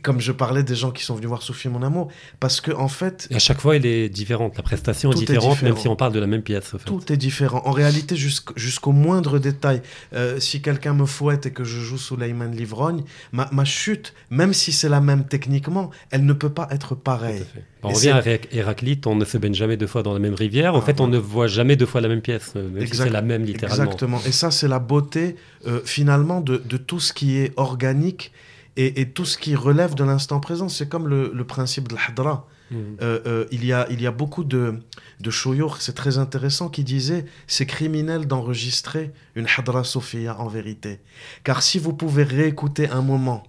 [0.00, 2.08] comme je parlais des gens qui sont venus voir Sophie mon amour,
[2.40, 4.56] parce que en fait, à chaque fois, elle est différente.
[4.56, 6.74] La prestation est différente, même si on parle de la même pièce.
[6.86, 7.62] Tout est différent.
[7.64, 9.82] En réalité, jusqu'au moindre détail.
[10.14, 14.52] Euh, si quelqu'un me fouette et que je joue Suleyman Livrogne, ma, ma chute, même
[14.52, 17.44] si c'est la même techniquement, elle ne peut pas être pareille.
[17.82, 20.74] On revient à Héraclite, on ne se baigne jamais deux fois dans la même rivière.
[20.74, 23.10] En ah, fait, on ne voit jamais deux fois la même pièce, même si c'est
[23.10, 23.84] la même littéralement.
[23.84, 24.20] Exactement.
[24.26, 28.32] Et ça, c'est la beauté euh, finalement de, de, tout ce qui est organique
[28.76, 30.68] et, tout ce qui relève de l'instant présent.
[30.68, 32.46] C'est comme le, principe de l'hadra.
[32.70, 32.76] Mmh.
[33.02, 34.80] Euh, euh, il, y a, il y a beaucoup de,
[35.20, 35.30] de
[35.78, 41.00] c'est très intéressant, qui disaient c'est criminel d'enregistrer une hadra Sophia en vérité.
[41.44, 43.42] Car si vous pouvez réécouter un moment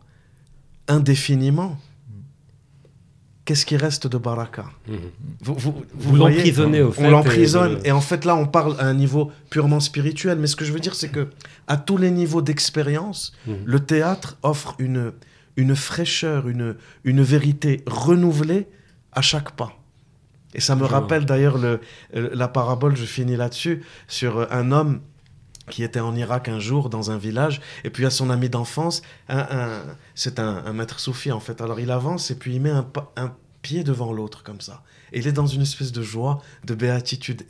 [0.87, 1.77] indéfiniment,
[3.45, 4.65] qu'est-ce qui reste de Baraka?
[4.87, 4.93] Mmh.
[5.41, 7.05] Vous, vous, vous, l'emprisonnez au fait.
[7.05, 7.79] On l'emprisonne.
[7.83, 10.39] Et, en fait, là, on parle à un niveau purement spirituel.
[10.39, 11.29] Mais ce que je veux dire, c'est que
[11.67, 13.51] à tous les niveaux d'expérience, mmh.
[13.65, 15.11] le théâtre offre une,
[15.57, 18.67] une fraîcheur, une, une vérité renouvelée
[19.11, 19.77] à chaque pas.
[20.55, 21.81] Et ça me rappelle d'ailleurs le,
[22.13, 25.01] la parabole, je finis là-dessus, sur un homme
[25.69, 29.01] qui était en Irak un jour dans un village, et puis à son ami d'enfance,
[30.15, 31.61] c'est un, maître soufi en fait.
[31.61, 34.83] Alors il avance et puis il met un, pied devant l'autre comme ça.
[35.13, 37.43] Et il est dans une espèce de joie, de béatitude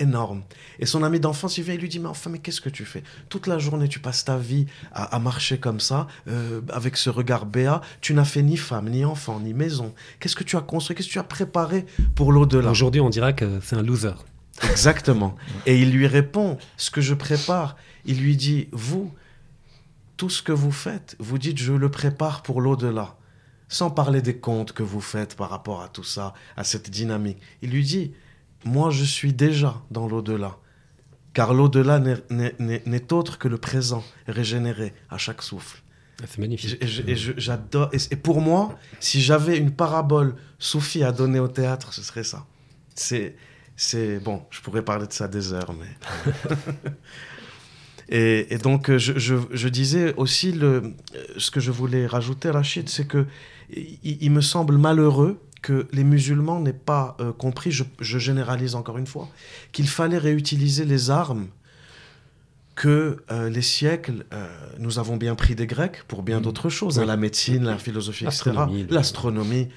[0.00, 0.42] énorme.
[0.78, 2.84] Et son ami d'enfance, il vient et lui dit, mais enfin, mais qu'est-ce que tu
[2.84, 3.02] fais?
[3.28, 7.46] Toute la journée, tu passes ta vie à, marcher comme ça, euh, avec ce regard
[7.46, 7.80] béat.
[8.00, 9.94] Tu n'as fait ni femme, ni enfant, ni maison.
[10.18, 10.96] Qu'est-ce que tu as construit?
[10.96, 12.70] Qu'est-ce que tu as préparé pour l'au-delà?
[12.70, 14.14] Aujourd'hui, on dirait que c'est un loser.
[14.74, 15.36] Exactement.
[15.66, 19.12] Et il lui répond, ce que je prépare, il lui dit, vous,
[20.16, 23.16] tout ce que vous faites, vous dites, je le prépare pour l'au-delà.
[23.68, 27.38] Sans parler des comptes que vous faites par rapport à tout ça, à cette dynamique.
[27.62, 28.12] Il lui dit,
[28.64, 30.58] moi je suis déjà dans l'au-delà.
[31.32, 35.82] Car l'au-delà n'est autre que le présent régénéré à chaque souffle.
[36.22, 36.78] Ah, c'est magnifique.
[36.80, 37.90] Et j'adore.
[37.92, 42.46] Et, pour moi, si j'avais une parabole Soufi à donner au théâtre, ce serait ça.
[42.94, 43.34] C'est
[43.76, 46.92] c'est bon, je pourrais parler de ça des heures, mais.
[48.50, 50.94] et, donc, je, disais aussi le,
[51.36, 53.26] ce que je voulais rajouter, Rachid, c'est que
[53.70, 59.06] il, me semble malheureux que les musulmans n'aient pas euh, compris, je, généralise encore une
[59.06, 59.28] fois,
[59.72, 61.48] qu'il fallait réutiliser les armes
[62.74, 64.46] que euh, les siècles, euh,
[64.78, 66.42] nous avons bien pris des Grecs pour bien mm.
[66.42, 68.52] d'autres choses, hein, la médecine, la philosophie, etc.,
[68.90, 69.68] l'astronomie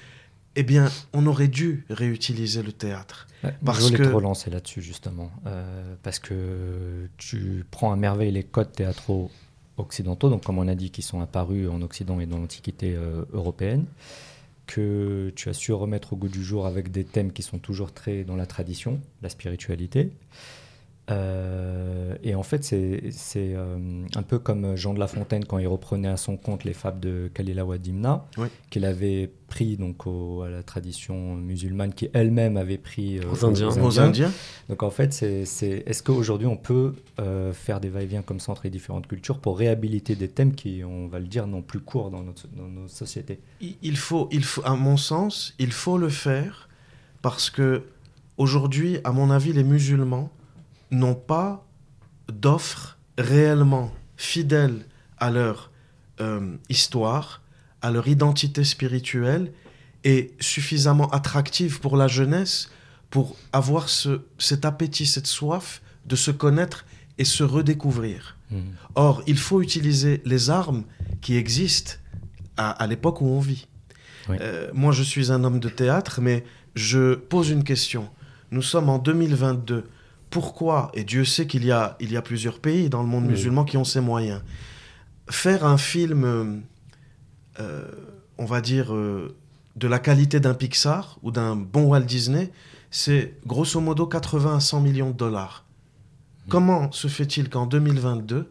[0.56, 3.28] eh bien, on aurait dû réutiliser le théâtre.
[3.64, 4.04] parce je voulais que...
[4.04, 5.30] te relancer là-dessus, justement.
[5.46, 9.30] Euh, parce que tu prends à merveille les codes théâtraux
[9.76, 13.24] occidentaux, donc comme on a dit, qui sont apparus en Occident et dans l'Antiquité euh,
[13.32, 13.86] européenne,
[14.66, 17.92] que tu as su remettre au goût du jour avec des thèmes qui sont toujours
[17.92, 20.12] très dans la tradition, la spiritualité.
[21.10, 23.02] Euh, et en fait, c'est
[23.36, 26.74] euh, un peu comme Jean de La Fontaine quand il reprenait à son compte les
[26.74, 28.26] fables de Kalila Wadimna,
[28.70, 33.68] qu'il avait pris donc à la tradition musulmane, qui elle-même avait pris euh, aux, Indiens.
[33.82, 34.32] aux, Indiens.
[34.68, 36.94] Donc en fait, c'est est-ce qu'aujourd'hui on peut
[37.52, 41.08] faire des va-et-vient comme ça entre les différentes cultures pour réhabiliter des thèmes qui, on
[41.08, 43.40] va le dire, n'ont plus cours dans, notre, dans nos sociétés?
[43.60, 46.68] Il faut, il faut, à mon sens, il faut le faire
[47.22, 47.84] parce que
[48.36, 50.30] aujourd'hui, à mon avis, les musulmans
[50.90, 51.66] n'ont pas
[52.32, 54.86] d'offres réellement fidèles
[55.18, 55.70] à leur
[56.20, 57.42] euh, histoire,
[57.82, 59.52] à leur identité spirituelle
[60.04, 62.70] est suffisamment attractive pour la jeunesse
[63.10, 66.84] pour avoir ce, cet appétit, cette soif de se connaître
[67.18, 68.36] et se redécouvrir.
[68.50, 68.62] Mhm.
[68.94, 70.84] Or, il faut utiliser les armes
[71.20, 71.94] qui existent
[72.56, 73.68] à, l'époque où on vit.
[74.30, 78.08] Euh, moi, je suis un homme de théâtre, mais je pose une question.
[78.50, 79.84] Nous sommes en 2022.
[80.30, 83.24] Pourquoi, et Dieu sait qu'il y a, il y a plusieurs pays dans le monde
[83.24, 84.42] musulman qui ont ces moyens,
[85.30, 86.62] faire un film,
[87.58, 87.82] euh,
[88.36, 89.34] on va dire, euh,
[89.76, 92.50] de la qualité d'un Pixar ou d'un bon Walt Disney,
[92.90, 95.64] c'est grosso modo 80 à 100 millions de dollars.
[96.46, 96.50] Mm.
[96.50, 98.50] Comment se fait-il qu'en 2022,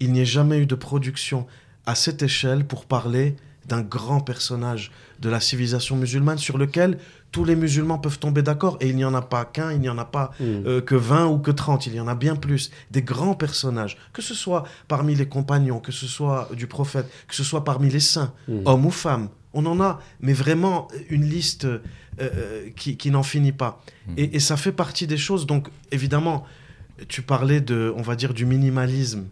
[0.00, 1.46] il n'y ait jamais eu de production
[1.86, 6.98] à cette échelle pour parler d'un grand personnage de la civilisation musulmane sur lequel
[7.34, 8.78] tous les musulmans peuvent tomber d'accord.
[8.80, 10.44] Et il n'y en a pas qu'un, il n'y en a pas mm.
[10.44, 12.70] euh, que 20 ou que 30, il y en a bien plus.
[12.92, 17.34] Des grands personnages, que ce soit parmi les compagnons, que ce soit du prophète, que
[17.34, 18.60] ce soit parmi les saints, mm.
[18.66, 19.30] hommes ou femmes.
[19.52, 21.80] On en a, mais vraiment une liste euh,
[22.20, 23.82] euh, qui, n'en finit pas.
[24.06, 24.12] Mm.
[24.16, 25.44] Et, et, ça fait partie des choses.
[25.44, 26.46] Donc, évidemment,
[27.08, 29.24] tu parlais de, on va dire, du minimalisme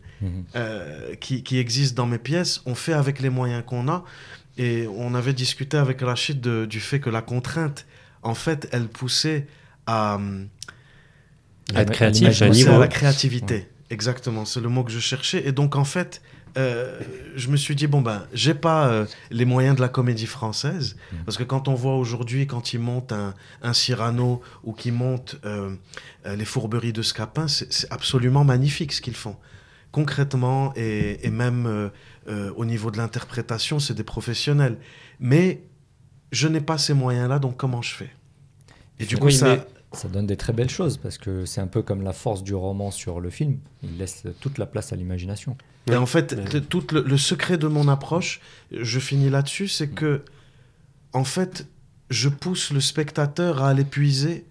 [0.56, 2.62] euh, qui, qui, existe dans mes pièces.
[2.66, 4.04] On fait avec les moyens qu'on a.
[4.58, 7.86] Et on avait discuté avec Rachid du fait que la contrainte,
[8.22, 9.46] en fait, elle poussait
[9.87, 10.18] à,
[11.74, 13.68] être créatif, à, la créativité.
[13.90, 15.46] Exactement, c'est le mot que je cherchais.
[15.46, 16.22] Et donc, en fait,
[16.56, 17.00] euh,
[17.35, 20.96] je me suis dit, bon, ben, j'ai pas euh, les moyens de la comédie française.
[21.12, 21.16] Mm.
[21.24, 25.37] Parce que quand on voit aujourd'hui, quand ils montent un, un Cyrano ou qu'ils montent
[25.44, 25.74] euh,
[26.24, 29.37] les fourberies de Scapin, c'est absolument magnifique ce qu'ils font.
[29.90, 31.90] Concrètement, et, et même
[32.56, 34.78] au niveau de l'interprétation, c'est des professionnels.
[35.20, 35.61] Mais
[36.32, 38.10] je n'ai pas ces moyens-là, donc comment je fais?
[38.98, 39.64] Et du coup, ça.
[39.94, 42.54] Ça donne des très belles choses parce que c'est un peu comme la force du
[42.54, 43.58] roman sur le film.
[43.82, 45.56] Il laisse toute la place à l'imagination.
[45.86, 46.34] Et en fait,
[46.68, 48.40] tout le, secret de mon approche,
[48.70, 50.22] je finis là-dessus, c'est que,
[51.12, 51.66] en fait,
[52.08, 54.46] je pousse le spectateur à aller puiser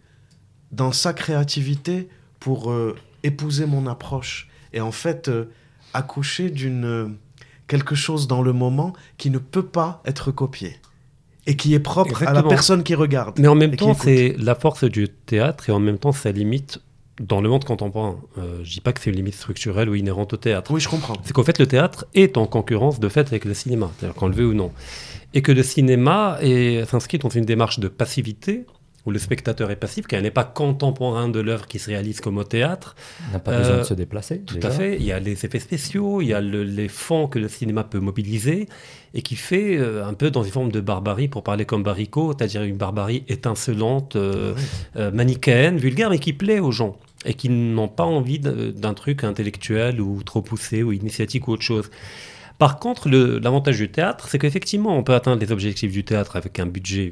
[0.71, 2.07] dans sa créativité
[2.39, 4.47] pour euh, épouser mon approche.
[4.73, 5.45] Et en fait, euh,
[5.93, 7.07] accoucher d'une euh,
[7.67, 10.77] quelque chose dans le moment qui ne peut pas être copié
[11.47, 13.39] et qui est propre à la personne qui regarde.
[13.39, 16.79] Mais en même temps, c'est la force du théâtre et en même temps, ça limite
[17.19, 18.19] dans le monde contemporain.
[18.37, 20.71] Euh, je dis pas que c'est une limite structurelle ou inhérente au théâtre.
[20.71, 21.15] Oui, je comprends.
[21.23, 24.27] C'est qu'en fait, le théâtre est en concurrence de fait avec le cinéma, c'est-à-dire qu'on
[24.27, 24.71] le veut ou non.
[25.33, 26.39] Et que le cinéma
[26.87, 28.65] s'inscrit dans une démarche de passivité
[29.05, 32.21] où le spectateur est passif, car il n'est pas contemporain de l'œuvre qui se réalise
[32.21, 32.95] comme au théâtre.
[33.29, 34.41] Il n'a pas besoin de euh, se déplacer.
[34.41, 34.97] Tout à fait.
[34.97, 37.99] Il y a les effets spéciaux, il y a les fonds que le cinéma peut
[37.99, 38.67] mobiliser,
[39.13, 42.33] et qui fait euh, un peu dans une forme de barbarie, pour parler comme Baricot,
[42.37, 44.53] c'est-à-dire une barbarie étincelante, euh,
[44.95, 49.99] manichéenne, vulgaire, mais qui plaît aux gens, et qui n'ont pas envie d'un truc intellectuel
[49.99, 51.89] ou trop poussé ou initiatique ou autre chose.
[52.61, 56.59] Par contre, l'avantage du théâtre, c'est qu'effectivement, on peut atteindre les objectifs du théâtre avec
[56.59, 57.11] un budget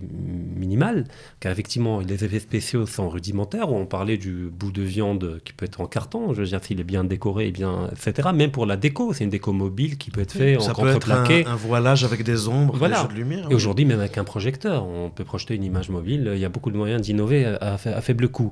[0.59, 1.05] minimal,
[1.39, 3.71] car effectivement, les effets spéciaux sont rudimentaires.
[3.71, 6.79] On parlait du bout de viande qui peut être en carton, je veux dire, s'il
[6.79, 8.29] est bien décoré, et bien, etc.
[8.33, 11.45] Même pour la déco, c'est une déco mobile qui peut être faite en contreplaqué.
[11.45, 13.47] Un, un voilage avec des ombres, des jeux de lumière.
[13.49, 16.31] Et aujourd'hui, même avec un projecteur, on peut projeter une image mobile.
[16.33, 18.51] Il y a beaucoup de moyens d'innover à, à, faible coût.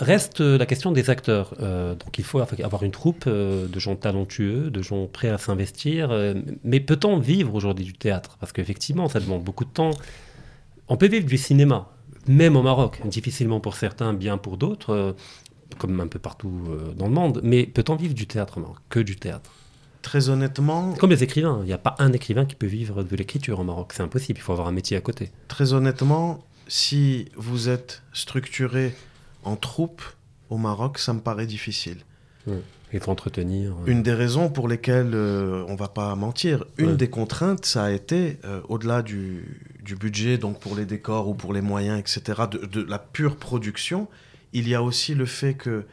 [0.00, 1.54] Reste euh, la question des acteurs.
[1.60, 5.38] Euh, donc il faut avoir une troupe euh, de gens talentueux, de gens prêts à
[5.38, 6.10] s'investir.
[6.64, 8.36] mais peut-on vivre aujourd'hui du théâtre?
[8.40, 9.92] Parce qu'effectivement, ça demande beaucoup de temps.
[10.88, 11.90] On peut vivre du cinéma,
[12.26, 13.00] même au Maroc.
[13.06, 15.16] Difficilement pour certains, bien pour d'autres,
[15.78, 16.62] comme un peu partout
[16.96, 17.40] dans le monde.
[17.42, 18.78] Mais peut-on vivre du théâtre au Maroc?
[18.88, 19.50] Que du théâtre
[20.02, 20.92] Très honnêtement.
[20.94, 21.60] Comme les écrivains.
[21.62, 23.92] Il n'y a pas un écrivain qui peut vivre de l'écriture au Maroc.
[23.94, 24.38] C'est impossible.
[24.38, 25.30] Il faut avoir un métier à côté.
[25.48, 28.94] Très honnêtement, si vous êtes structuré
[29.42, 30.02] en troupe
[30.50, 31.98] au Maroc, ça me paraît difficile.
[32.46, 32.54] Il
[33.00, 33.74] faut entretenir.
[33.86, 37.90] Une des raisons pour lesquelles euh, on va pas mentir, une des contraintes, ça a
[37.90, 39.60] été, euh, au-delà du,
[39.98, 44.08] budget, donc pour les décors ou pour les moyens, etc., de, la pure production,
[44.52, 45.84] il y a aussi le fait que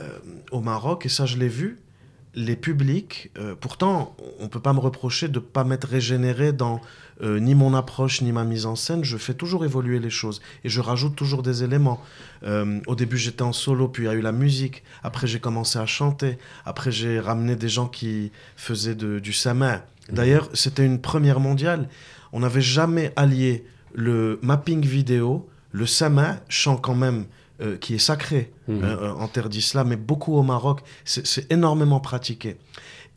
[0.00, 0.08] euh,
[0.50, 1.78] au Maroc, et ça je l'ai vu,
[2.36, 6.80] les publics, pourtant, on peut pas me reprocher de ne pas m'être régénéré dans
[7.22, 9.04] euh, ni mon approche, ni ma mise en scène.
[9.04, 12.00] Je fais toujours évoluer les choses et je rajoute toujours des éléments.
[12.42, 14.82] Euh, au début, j'étais en solo, puis il y a eu la musique.
[15.02, 16.38] Après, j'ai commencé à chanter.
[16.64, 19.84] Après, j'ai ramené des gens qui faisaient du sama.
[20.10, 21.88] D'ailleurs, c'était une première mondiale.
[22.32, 27.26] On n'avait jamais allié le mapping vidéo, le sama, chant quand même.
[27.60, 28.82] Euh, qui est sacré mmh.
[29.16, 32.56] en terre d'islam, mais beaucoup au Maroc, c'est énormément pratiqué.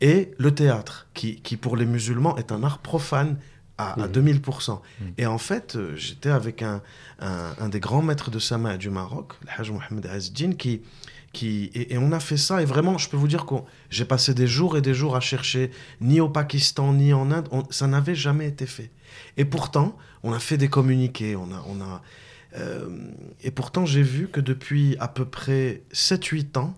[0.00, 3.36] Et le théâtre, qui, qui, pour les musulmans est un art profane
[3.78, 4.72] à, 2000%.
[4.72, 4.74] Mmh.
[4.74, 5.08] Mmh.
[5.18, 6.82] Et en fait, euh, j'étais avec un,
[7.20, 10.82] un, des grands maîtres de Sama du Maroc, le Hajj Mohamed Azdin, qui,
[11.32, 13.54] Qui, et, on a fait ça, et vraiment, je peux vous dire que
[13.90, 17.48] j'ai passé des jours et des jours à chercher, ni au Pakistan, ni en Inde,
[17.70, 18.90] ça n'avait jamais été fait.
[19.36, 21.64] Et pourtant, on a fait des communiqués, on a...
[21.68, 22.02] On a
[22.56, 22.88] euh,
[23.42, 26.74] et pourtant, j'ai vu que depuis à peu près 7-8 ans,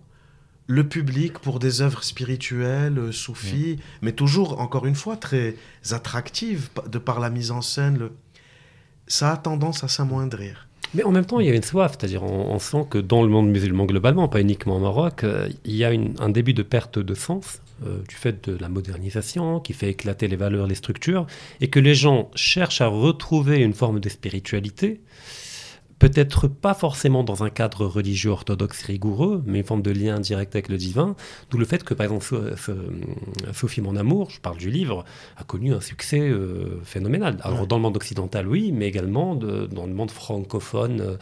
[0.70, 5.56] le public pour des œuvres spirituelles, euh, soufis, mais toujours, encore une fois, très
[5.90, 8.12] attractives de par la mise en scène, le...
[9.08, 10.68] ça a tendance à s'amoindrir.
[10.94, 13.28] Mais en même temps, il y a une soif, c'est-à-dire on, sent que dans le
[13.28, 17.00] monde musulman globalement, pas uniquement au Maroc, euh, il y a un début de perte
[17.00, 21.26] de sens euh, du fait de la modernisation qui fait éclater les valeurs, les structures,
[21.60, 25.00] et que les gens cherchent à retrouver une forme de spiritualité
[26.00, 30.56] peut-être pas forcément dans un cadre religieux orthodoxe rigoureux, mais une forme de lien direct
[30.56, 31.14] avec le divin,
[31.50, 32.54] d'où le fait que, par exemple,
[33.52, 35.04] Sophie Mon Amour, je parle du livre,
[35.36, 37.36] a connu un succès euh, phénoménal.
[37.42, 41.00] Alors, dans le monde occidental, oui, mais également dans le monde francophone.
[41.00, 41.16] Euh,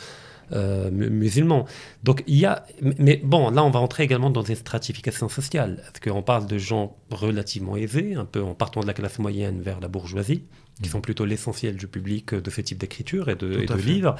[0.52, 1.66] euh, musulman.
[2.04, 5.82] Donc il y a, mais bon, là on va entrer également dans une stratification sociale,
[5.82, 9.60] parce qu'on parle de gens relativement aisés, un peu en partant de la classe moyenne
[9.60, 10.44] vers la bourgeoisie,
[10.80, 10.92] qui mmh.
[10.92, 14.16] sont plutôt l'essentiel du public de ce type d'écriture et de, et de livres.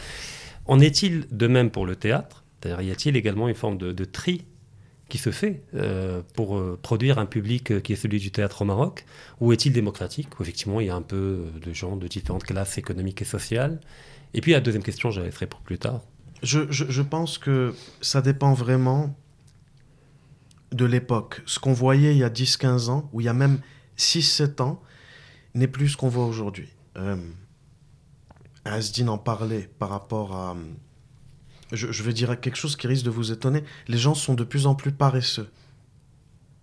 [0.69, 2.45] En est-il de même pour le théâtre?
[2.61, 4.45] D'ailleurs, y a-t-il également une forme de, tri
[5.09, 8.63] qui se fait euh, pour euh, produire un public euh, qui est celui du théâtre
[8.63, 9.07] au Maroc?
[9.41, 10.29] Ou est-il démocratique?
[10.39, 13.81] Effectivement, il y a un peu de gens de différentes classes économiques et sociales?
[14.35, 16.03] Et puis, la deuxième question, je la laisserai pour plus tard.
[16.43, 19.17] Je, pense que ça dépend vraiment
[20.73, 21.41] de l'époque.
[21.47, 23.61] Ce qu'on voyait il y a 10-15 ans, ou il y a même
[23.97, 24.83] 6-7 ans,
[25.55, 26.69] n'est plus ce qu'on voit aujourd'hui.
[28.69, 30.57] Asdin en parlait par rapport à...
[31.73, 33.63] Je, je vais dire quelque chose qui risque de vous étonner.
[33.89, 35.51] Les gens sont de plus en plus paresseux.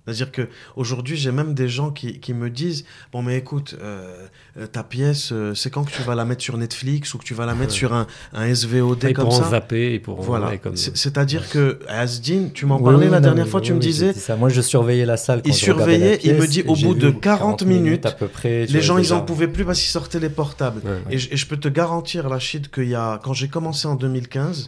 [0.06, 4.28] C'est-à-dire qu'aujourd'hui, j'ai même des gens qui, qui, me disent Bon, mais écoute, euh,
[4.60, 7.24] euh, ta pièce, euh, c'est quand que tu vas la mettre sur Netflix ou que
[7.24, 10.22] tu vas la mettre sur un, un SVOD ils comme ça Ils zapper, ils pourront
[10.22, 10.58] voilà.
[10.58, 10.76] comme...
[10.76, 14.14] C'est-à-dire que Asdin, tu m'en parlais la dernière fois, tu me disais.
[14.14, 14.36] Ça.
[14.36, 15.42] Moi, je surveillais la salle.
[15.42, 18.82] Quand il surveillait, il me dit au bout de 40, minutes, à peu près, les
[18.82, 20.82] gens, ils n'en pouvaient plus parce qu'ils sortaient les portables.
[21.10, 24.68] Et, et, je peux te garantir, Rachid, qu'il y a, quand j'ai commencé en 2015,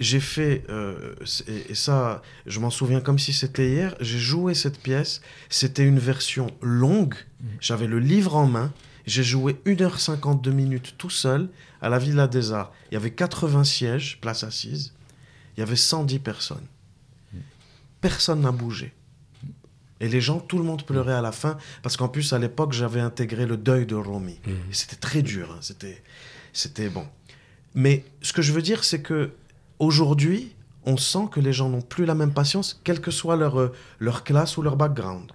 [0.00, 1.14] j'ai fait, euh,
[1.46, 5.20] et, ça, je m'en souviens comme si c'était hier, j'ai joué cette pièce.
[5.48, 7.14] C'était une version longue.
[7.14, 7.48] Mhm.
[7.60, 8.72] J'avais le livre en main.
[9.06, 11.48] J'ai joué 1h52 minutes tout seul
[11.80, 12.72] à la Villa des Arts.
[12.90, 14.94] Il y avait 80 sièges, place assise.
[15.56, 16.66] Il y avait 110 personnes.
[17.32, 17.40] Mhm.
[18.00, 18.92] Personne n'a bougé.
[20.00, 22.72] Et les gens, tout le monde pleurait à la fin, parce qu'en plus, à l'époque,
[22.72, 24.40] j'avais intégré le deuil de Romy.
[24.44, 24.54] Mhm.
[24.72, 25.52] C'était très dur.
[25.52, 25.58] Hein.
[25.60, 26.02] C'était,
[26.52, 27.06] c'était bon.
[27.74, 29.32] Mais ce que je veux dire, c'est que
[29.84, 33.60] Aujourd'hui, on sent que les gens n'ont plus la même patience, quelle que soit leur,
[33.60, 35.30] euh, leur classe ou leur background.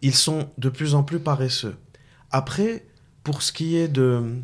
[0.00, 1.76] Ils sont de plus en plus paresseux.
[2.32, 2.84] Après,
[3.22, 4.40] pour ce qui est de,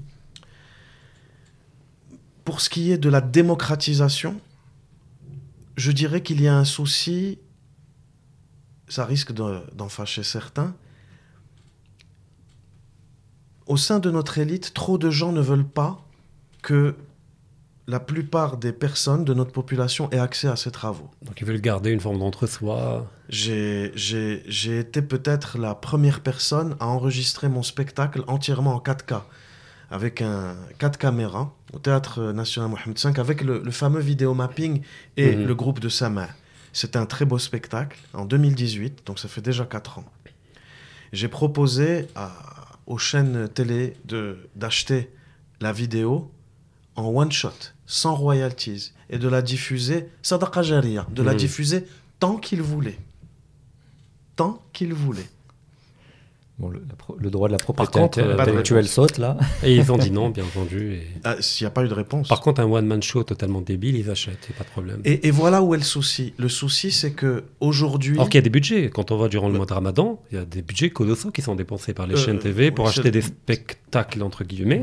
[2.45, 4.41] pour ce qui est de la démocratisation,
[5.77, 7.41] je dirais qu'il y a un souci,
[8.87, 10.73] ça risque d'en fâcher certains.
[13.67, 16.07] Au sein de notre élite, trop de gens ne veulent pas
[16.63, 16.95] que
[17.89, 21.09] la plupart des personnes de notre population aient accès à ces travaux.
[21.23, 23.11] Donc ils veulent garder une forme d'entre-soi.
[23.31, 29.23] J'ai été peut-être la première personne à enregistrer mon spectacle entièrement en 4K,
[29.91, 34.83] avec un 4 caméras au Théâtre National Mohamed V, avec le, fameux vidéo mapping
[35.17, 35.47] et mhm.
[35.47, 36.29] le groupe de Sama.
[36.75, 40.05] C'était un très beau spectacle en 2018, donc ça fait déjà 4 ans.
[41.15, 42.33] J'ai proposé à,
[42.87, 43.97] aux chaînes télé
[44.55, 45.11] d'acheter
[45.63, 46.31] la vidéo
[46.95, 51.37] en one shot sans royalties et de la diffuser, sadaqa de la hmm.
[51.37, 51.85] diffuser
[52.21, 52.99] tant qu'il voulait.
[54.37, 55.29] Tant qu'il voulait.
[56.59, 59.37] Bon, le, droit de la propriété intellectuelle saute là.
[59.63, 60.99] Et ils ont dit non, bien entendu.
[61.23, 62.27] Ah, s'il n'y a pas eu de réponse.
[62.27, 65.01] Par contre, un one-man show totalement débile, ils achètent, pas de problème.
[65.05, 66.35] Et, voilà où est le souci.
[66.37, 68.17] Le souci, c'est que aujourd'hui.
[68.17, 68.91] Alors qu'il y a des budgets.
[68.91, 71.43] Quand on voit durant le mois de Ramadan, il y a des budgets colossaux qui
[71.43, 74.83] sont dépensés par les euh, chaînes TV pour acheter des spectacles, entre guillemets.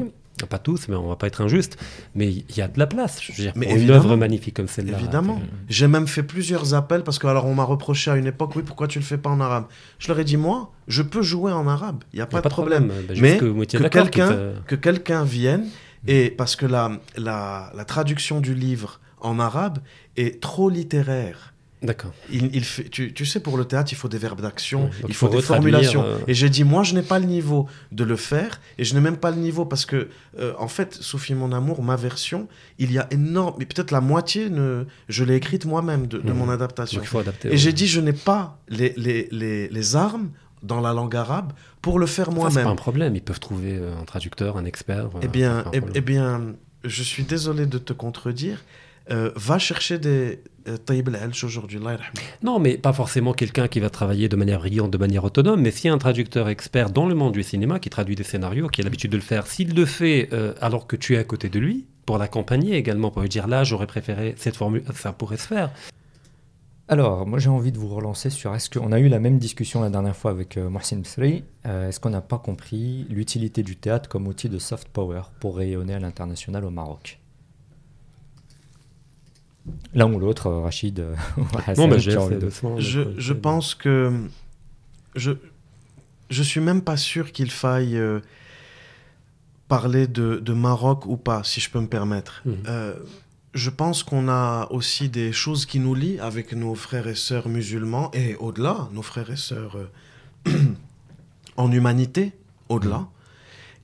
[0.50, 1.78] Pas tous, mais on va pas être injuste.
[2.14, 3.22] Mais il y a de la place.
[3.22, 5.00] Je veux dire, mais une œuvre magnifique comme celle-là.
[5.00, 5.42] Évidemment.
[5.70, 8.64] J'ai même fait plusieurs appels parce que alors on m'a reproché à une époque, oui,
[8.64, 9.66] pourquoi tu le fais pas en arabe?
[9.98, 12.04] Je leur ai dit, moi, je peux jouer en arabe.
[12.14, 12.92] Il n'y a, pas de problème.
[13.08, 16.10] Ben, mais que, quelqu'un que quelqu'un vienne mm.
[16.10, 19.80] et parce que la, la, la traduction du livre en arabe
[20.18, 21.55] est trop littéraire.
[21.86, 22.12] D'accord.
[22.32, 25.42] Il, fait, tu, sais, pour le théâtre, il faut des verbes d'action, il faut, des
[25.42, 26.04] formulations.
[26.04, 28.94] Euh, et j'ai dit, moi, je n'ai pas le niveau de le faire, et je
[28.96, 30.10] n'ai même pas le niveau parce que,
[30.40, 32.48] euh, en fait, Sophie, mon amour, ma version,
[32.80, 36.50] il y a énorme, mais peut-être la moitié, ne, je l'ai écrite moi-même de, mon
[36.50, 37.02] adaptation.
[37.02, 40.30] il faut adapter, et j'ai dit, je n'ai pas les, les, les, les, armes
[40.64, 42.52] dans la langue arabe pour le faire moi-même.
[42.52, 45.10] C'est pas un problème, ils peuvent trouver euh, un traducteur, un expert.
[45.22, 48.64] Eh bien, eh, eh, bien, je suis désolé de te contredire.
[49.10, 50.42] va chercher des,
[50.86, 51.10] Taïb
[51.44, 51.80] aujourd'hui.
[52.44, 55.72] Non, mais pas forcément quelqu'un qui va travailler de manière brillante, de manière autonome, mais
[55.72, 58.84] si un traducteur expert dans le monde du cinéma qui traduit des scénarios, qui a
[58.84, 60.30] l'habitude de le faire, s'il le fait
[60.62, 63.64] alors que tu es à côté de lui, pour l'accompagner également, pour lui dire là,
[63.64, 65.72] j'aurais préféré cette formule, ça pourrait se faire.
[66.88, 69.82] Alors, moi j'ai envie de vous relancer sur est-ce qu'on a eu la même discussion
[69.82, 73.76] la dernière fois avec euh, Mohsin Bsri euh, Est-ce qu'on n'a pas compris l'utilité du
[73.76, 77.20] théâtre comme outil de soft power pour rayonner à l'international au Maroc?
[79.94, 81.00] L'un ou l'autre, euh, Rachid
[81.78, 84.12] Non, mais je, je pense que
[85.16, 85.32] je
[86.30, 88.02] je suis même pas sûr qu'il faille
[89.68, 92.42] parler de, de, Maroc ou pas, si je peux me permettre.
[92.46, 92.64] Mhm
[93.56, 97.48] je pense qu'on a aussi des choses qui nous lient avec nos frères et sœurs
[97.48, 100.52] musulmans et au-delà, nos frères et sœurs euh,
[101.58, 102.34] en humanité,
[102.68, 102.98] au-delà.
[102.98, 103.08] Mm.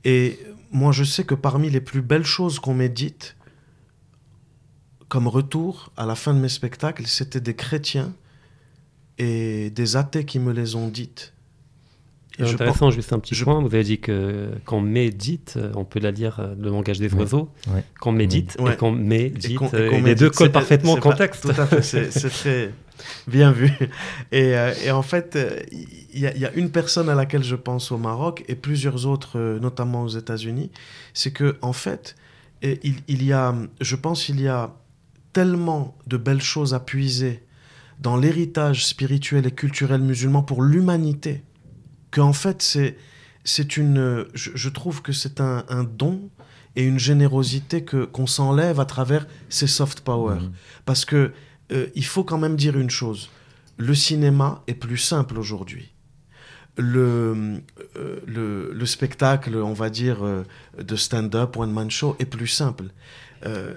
[0.04, 0.40] Et
[0.72, 3.38] moi, je sais que parmi les plus belles choses qu'on m'ait dites,
[5.12, 8.14] comme retour à la fin de mes spectacles, c'était des chrétiens
[9.18, 11.34] et des athées qui me les ont dites.
[12.38, 13.59] C'est intéressant, juste un petit point.
[13.59, 17.49] Vous avez dit que quand médite, on peut la lire euh, le langage des oiseaux.
[17.99, 21.41] Quand médite et quand médite, et les deux collent parfaitement au contexte.
[21.41, 22.72] tout à fait, c'est très
[23.28, 23.70] bien vu.
[24.32, 25.38] Et, euh, et en fait,
[26.14, 29.38] il y, y, a une personne à laquelle je pense au Maroc et plusieurs autres,
[29.38, 30.72] euh, notamment aux États-Unis.
[31.14, 32.16] C'est que en fait,
[32.62, 34.72] il, il y a, je pense, il y a
[35.34, 37.44] tellement de belles choses à puiser
[38.00, 41.44] dans l'héritage spirituel et culturel musulman pour l'humanité
[42.10, 42.98] qu'en fait, c'est,
[43.44, 46.30] c'est une, je, trouve que c'est un, don
[46.76, 50.40] et une générosité que, qu'on s'enlève à travers ces soft power.
[50.40, 50.52] Mhm.
[50.86, 51.32] Parce que
[51.72, 53.30] euh, il faut quand même dire une chose.
[53.78, 55.94] Le cinéma est plus simple aujourd'hui.
[56.78, 57.62] Le,
[57.98, 60.44] euh, le, le, spectacle, on va dire, euh,
[60.82, 62.86] de stand-up, one-man show est plus simple.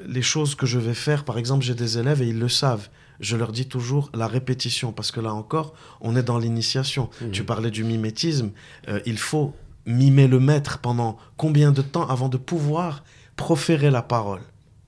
[0.06, 2.88] Les choses que je vais faire, par exemple, j'ai des élèves et ils le savent
[3.20, 7.10] je leur dis toujours la répétition, parce que là encore, on est dans l'initiation.
[7.20, 7.30] Mhm.
[7.30, 8.50] Tu parlais du mimétisme,
[8.88, 9.54] euh, il faut
[9.86, 13.04] mimer le maître pendant combien de temps avant de pouvoir
[13.36, 14.42] proférer la parole?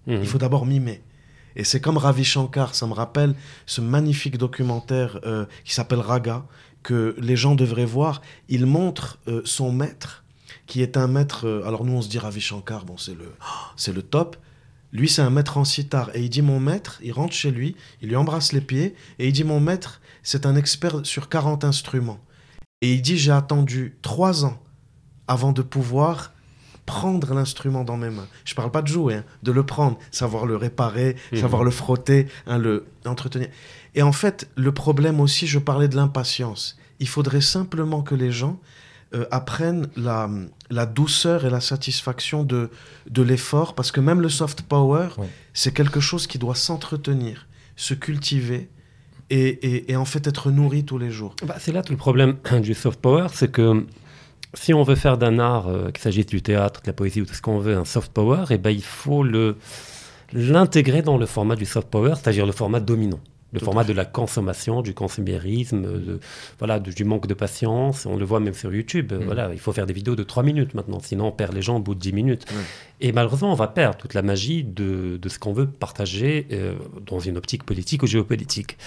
[0.07, 0.20] Mhm.
[0.20, 1.03] Il faut d'abord mimer.
[1.55, 6.45] Et c'est comme Ravi Shankar, ça me rappelle ce magnifique documentaire euh, qui s'appelle Raga,
[6.83, 8.20] que les gens devraient voir.
[8.49, 10.24] Il montre euh, son maître,
[10.66, 11.62] qui est un maître.
[11.64, 13.33] alors nous, on se dit Ravi Shankar, bon, c'est le,
[13.77, 14.37] c'est le top.
[14.93, 16.11] Lui, c'est un maître en sitar.
[16.14, 19.28] Et il dit Mon maître, il rentre chez lui, il lui embrasse les pieds, et
[19.28, 22.20] il dit Mon maître, c'est un expert sur 40 instruments.
[22.82, 24.59] Et il dit J'ai attendu trois ans
[25.28, 26.32] avant de pouvoir
[26.87, 28.28] prendre l'instrument dans mes mains.
[28.45, 31.41] Je ne parle pas de jouer, hein, de le prendre, savoir le réparer, mhm.
[31.41, 33.49] savoir le frotter, hein, le entretenir.
[33.95, 36.78] Et en fait, le problème aussi, je parlais de l'impatience.
[37.01, 38.61] Il faudrait simplement que les gens
[39.15, 40.29] euh, apprennent la,
[40.69, 42.71] la, douceur et la satisfaction de,
[43.09, 45.09] de l'effort, parce que même le soft power,
[45.55, 47.47] c'est quelque chose qui doit s'entretenir,
[47.77, 48.69] se cultiver.
[49.29, 51.35] Et, et, en fait être nourri tous les jours.
[51.45, 53.85] Bah, c'est là tout le problème du soft power, c'est que
[54.55, 57.27] si on veut faire d'un art, euh, qu'il s'agisse du théâtre, de la poésie ou
[57.27, 59.57] tout ce qu'on veut, un soft power, et eh ben, il faut le,
[60.33, 63.21] l'intégrer dans le format du soft power, c'est-à-dire le format dominant
[63.59, 66.21] le format de la consommation, du consumérisme, de,
[66.59, 68.07] voilà, du manque de patience.
[68.07, 69.13] On le voit même sur YouTube.
[69.13, 69.25] Mm.
[69.25, 71.77] Voilà, il faut faire des vidéos de 3 minutes maintenant, sinon on perd les gens
[71.77, 72.47] au bout de 10 minutes.
[73.01, 76.75] Et malheureusement, on va perdre toute la magie de, de ce qu'on veut partager euh,
[77.07, 78.79] dans une optique politique ou géopolitique.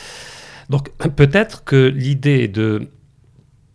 [0.69, 2.89] Donc peut-être que l'idée de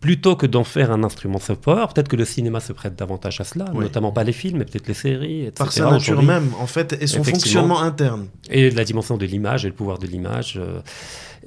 [0.05, 3.43] plutôt que d'en faire un instrument power, peut-être que le cinéma se prête davantage à
[3.43, 5.53] cela, notamment pas les films, mais peut-être les séries, etc.
[5.57, 8.27] Par sa nature même, en fait, et son fonctionnement interne.
[8.51, 10.59] Et la dimension de l'image et le pouvoir de l'image.
[10.61, 10.81] Euh,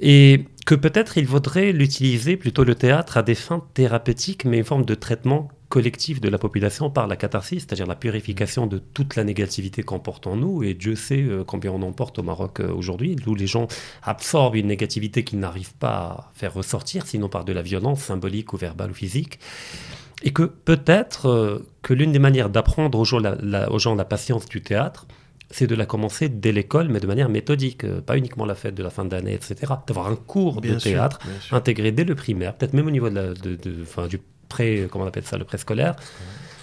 [0.01, 4.65] et que peut-être il vaudrait l'utiliser plutôt le théâtre à des fins thérapeutiques, mais une
[4.65, 9.15] forme de traitement collectif de la population par la catharsis, c'est-à-dire la purification de toute
[9.15, 10.63] la négativité qu'on porte en nous.
[10.63, 13.67] Et Dieu sait euh, combien on en porte au Maroc euh, aujourd'hui, où les gens
[14.01, 18.51] absorbent une négativité qu'ils n'arrivent pas à faire ressortir, sinon par de la violence symbolique
[18.53, 19.39] ou verbale ou physique.
[20.23, 25.05] Et que peut-être euh, que l'une des manières d'apprendre aux, gens la patience du théâtre,
[25.51, 28.83] c'est de la commencer dès l'école, mais de manière méthodique, pas uniquement la fête de
[28.83, 29.73] la fin d'année, etc.
[29.87, 31.19] D'avoir un cours de théâtre
[31.51, 33.55] intégré dès le primaire, peut-être même au niveau de la, de,
[34.07, 34.19] du
[34.49, 35.95] pré, comment on appelle ça, le préscolaire.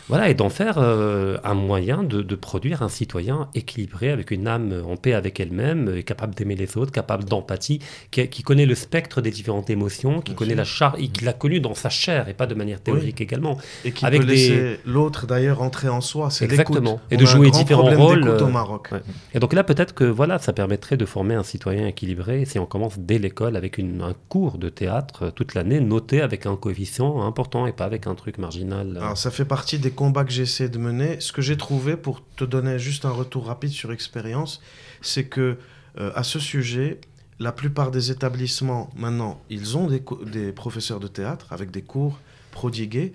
[0.09, 4.83] Voilà, et d'en faire euh, un moyen de, produire un citoyen équilibré, avec une âme
[4.87, 7.81] en paix avec elle-même, capable d'aimer les autres, capable d'empathie,
[8.11, 11.61] qui, connaît le spectre des différentes émotions, qui connaît la char et qui l'a connu
[11.61, 13.59] dans sa chair et pas de manière théorique également.
[13.85, 17.01] Et qui avec peut laisser l'autre d'ailleurs entrer en soi, c'est Exactement.
[17.11, 18.29] Et de jouer différents rôles.
[18.29, 18.91] Au Maroc.
[19.35, 22.67] Et donc là, peut-être que voilà, ça permettrait de former un citoyen équilibré si on
[22.67, 26.57] commence dès l'école avec une, un cours de théâtre euh, toute l'année, noté avec un
[26.57, 28.99] coefficient important et pas avec un truc marginal.
[29.01, 32.23] Alors ça fait partie des combat que j'essaie de mener, ce que j'ai trouvé, pour
[32.37, 34.63] te donner juste un retour rapide sur expérience,
[35.03, 35.59] c'est que
[35.99, 37.01] euh, à ce sujet,
[37.41, 42.21] la plupart des établissements, maintenant, ils ont des, des professeurs de théâtre avec des cours
[42.53, 43.15] prodigués,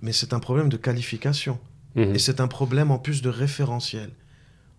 [0.00, 1.58] mais c'est un problème de qualification.
[1.96, 2.14] Mhm.
[2.14, 4.10] Et c'est un problème en plus de référentiel.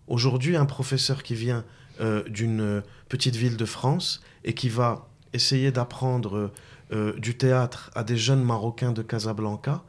[0.06, 1.64] Aujourd'hui, un professeur qui vient
[2.00, 6.50] euh, d'une petite ville de France et qui va essayer d'apprendre
[6.92, 9.84] euh, du théâtre à des jeunes Marocains de Casablanca,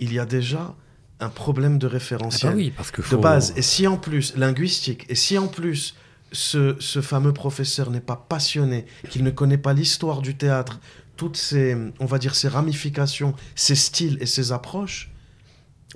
[0.00, 0.74] il y a déjà
[1.20, 3.52] un problème de référentiel ah bah oui, parce que de base.
[3.56, 5.94] Et si en plus, linguistique, et si en plus
[6.32, 10.80] ce, ce fameux professeur n'est pas passionné, qu'il ne connaît pas l'histoire du théâtre,
[11.16, 15.10] toutes ces, on va dire, ces ramifications, ces styles et ces approches,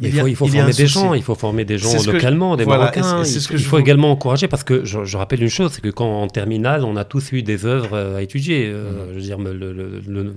[0.00, 3.22] il, faut, il faut former des gens, il faut former des gens localement, des Marocains.
[3.22, 5.88] il, ce que il faut également encourager parce que je, rappelle une chose, c'est que
[5.88, 8.66] quand en terminale, on a tous eu des œuvres euh, à étudier.
[8.66, 9.08] Euh, mm.
[9.10, 10.34] Je veux dire, le, le, le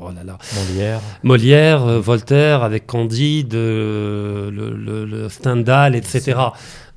[0.00, 0.38] oh là là.
[0.54, 6.38] Molière, Molière, euh, Voltaire, avec Candide, le, Stendhal, etc.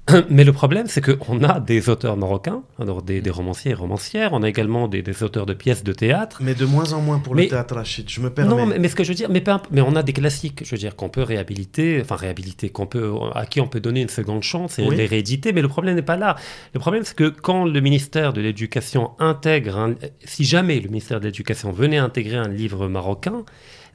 [0.29, 4.43] Mais le problème, c'est qu'on a des auteurs marocains, alors des, romanciers et romancières, on
[4.43, 6.39] a également des, auteurs de pièces de théâtre.
[6.43, 8.49] Mais de moins en moins pour le théâtre Rachid, je me permets.
[8.49, 10.77] Non, mais, ce que je veux dire, mais, mais on a des classiques, je veux
[10.77, 14.43] dire, qu'on peut réhabiliter, enfin réhabiliter, qu'on peut, à qui on peut donner une seconde
[14.43, 16.35] chance et les rééditer, mais le problème n'est pas là.
[16.73, 21.25] Le problème, c'est que quand le ministère de l'Éducation intègre, si jamais le ministère de
[21.25, 23.43] l'Éducation venait intégrer un livre marocain,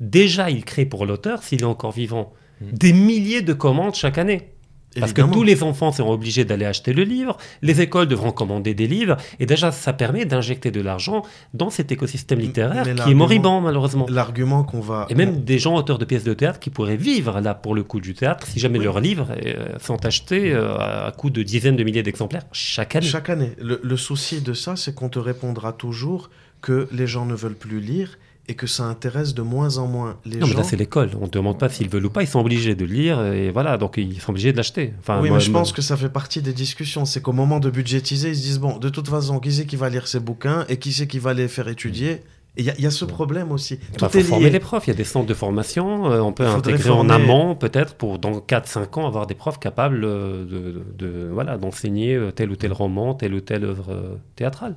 [0.01, 2.65] déjà il crée pour l'auteur, s'il est encore vivant, mmh.
[2.73, 4.51] des milliers de commandes chaque année.
[4.99, 8.75] Parce que tous les enfants seront obligés d'aller acheter le livre, les écoles devront commander
[8.75, 11.23] des livres, et déjà ça permet d'injecter de l'argent
[11.55, 14.07] dans cet écosystème littéraire qui est moribond malheureusement.
[14.09, 15.07] L'argument qu'on va...
[15.11, 17.83] Et même des gens auteurs de pièces de théâtre qui pourraient vivre là pour le
[17.83, 21.77] coup du théâtre si jamais leurs livres euh, sont achetés euh, à coût de dizaines
[21.77, 23.07] de milliers d'exemplaires chaque année.
[23.07, 23.53] Chaque année.
[23.59, 26.31] le souci de ça, c'est qu'on te répondra toujours
[26.61, 28.19] que les gens ne veulent plus lire
[28.51, 30.55] et que ça intéresse de moins en moins les non, gens.
[30.55, 31.11] Mais là, c'est l'école.
[31.21, 32.25] On ne demande pas s'ils veulent ou pas.
[32.25, 33.79] Ils sont obligés de lire et voilà.
[33.79, 34.93] Donc, ils sont obligés de l'acheter.
[34.99, 37.05] Enfin, oui, mais je pense que ça fait partie des discussions.
[37.05, 39.77] C'est qu'au moment de budgétiser, ils se disent bon, de toute façon, qui c'est qui
[39.77, 42.23] va lire ces bouquins et qui c'est qui va les faire étudier?
[42.57, 43.79] Il y, a ce problème aussi.
[43.95, 44.89] Il faut former les profs.
[44.89, 46.11] Il y a des centres de formation.
[46.11, 50.05] Euh, on peut intégrer en amont, peut-être, pour dans 4-5 ans, avoir des profs capables
[50.05, 54.75] euh, de, de voilà, d'enseigner euh, tel ou tel roman, telle ou telle œuvre théâtrale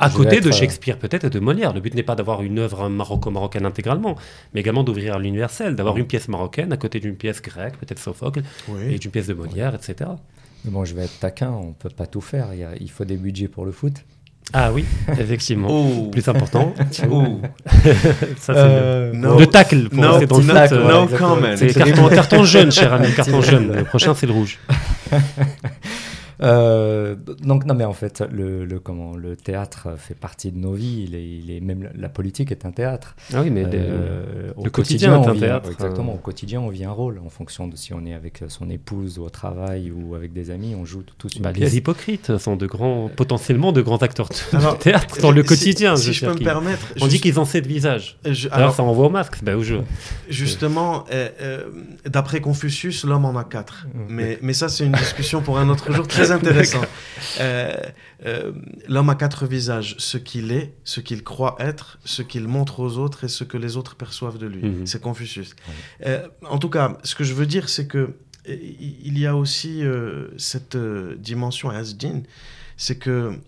[0.00, 1.72] à côté de euh, Shakespeare peut-être et de Molière.
[1.72, 4.16] Le but n'est pas d'avoir une œuvre maroco-marocaine intégralement,
[4.52, 8.42] mais également d'ouvrir l'universel, d'avoir une pièce marocaine à côté d'une pièce grecque, peut-être Sophocle,
[8.88, 10.10] et d'une pièce de Molière, etc.
[10.64, 12.48] Mais bon, je vais être taquin, on ne peut pas tout faire.
[12.80, 13.94] Il, faut des budgets pour le foot.
[14.52, 14.84] Ah oui,
[15.18, 15.68] effectivement.
[15.70, 16.10] Oh.
[16.10, 16.74] Plus important.
[17.10, 17.40] Oh.
[18.38, 21.56] Ça, c'est le, euh, tacle pour no, dans le no comment.
[21.56, 23.72] C'est carton, carton jaune, cher ami, carton jaune.
[23.74, 24.58] Le prochain, c'est le rouge.
[26.42, 30.72] Euh, donc non mais en fait le, le, comment le théâtre fait partie de nos
[30.72, 31.04] vies.
[31.08, 33.16] Il est, il est même la politique est un théâtre.
[33.32, 35.70] Ah oui mais euh, le quotidien, est un théâtre.
[35.70, 36.16] exactement euh.
[36.16, 39.18] au quotidien on vit un rôle en fonction de si on est avec son épouse
[39.18, 42.56] ou au travail ou avec des amis on joue tous une bah, les hypocrites sont
[42.56, 46.38] de grands potentiellement de grands acteurs de théâtre dans le quotidien si, je, peux me
[46.38, 48.18] permettre on dit qu'ils ont cette visage
[48.50, 49.82] alors, ça envoie au masque bah, au jeu.
[50.28, 51.04] Justement
[52.04, 53.86] d'après Confucius l'homme en a quatre.
[54.08, 56.82] Mais mais ça c'est une discussion pour un autre jour très intéressant.
[57.40, 57.74] Euh,
[58.26, 58.52] euh,
[58.88, 62.98] l'homme a quatre visages ce qu'il est, ce qu'il croit être, ce qu'il montre aux
[62.98, 64.62] autres et ce que les autres perçoivent de lui.
[64.62, 64.86] Mhm.
[64.86, 65.54] C'est Confucius.
[66.04, 68.14] Euh, en tout cas, ce que je veux dire, c'est que
[68.46, 69.82] il y a aussi
[70.36, 72.20] cette dimension à Asdin,
[72.76, 73.38] c'est que,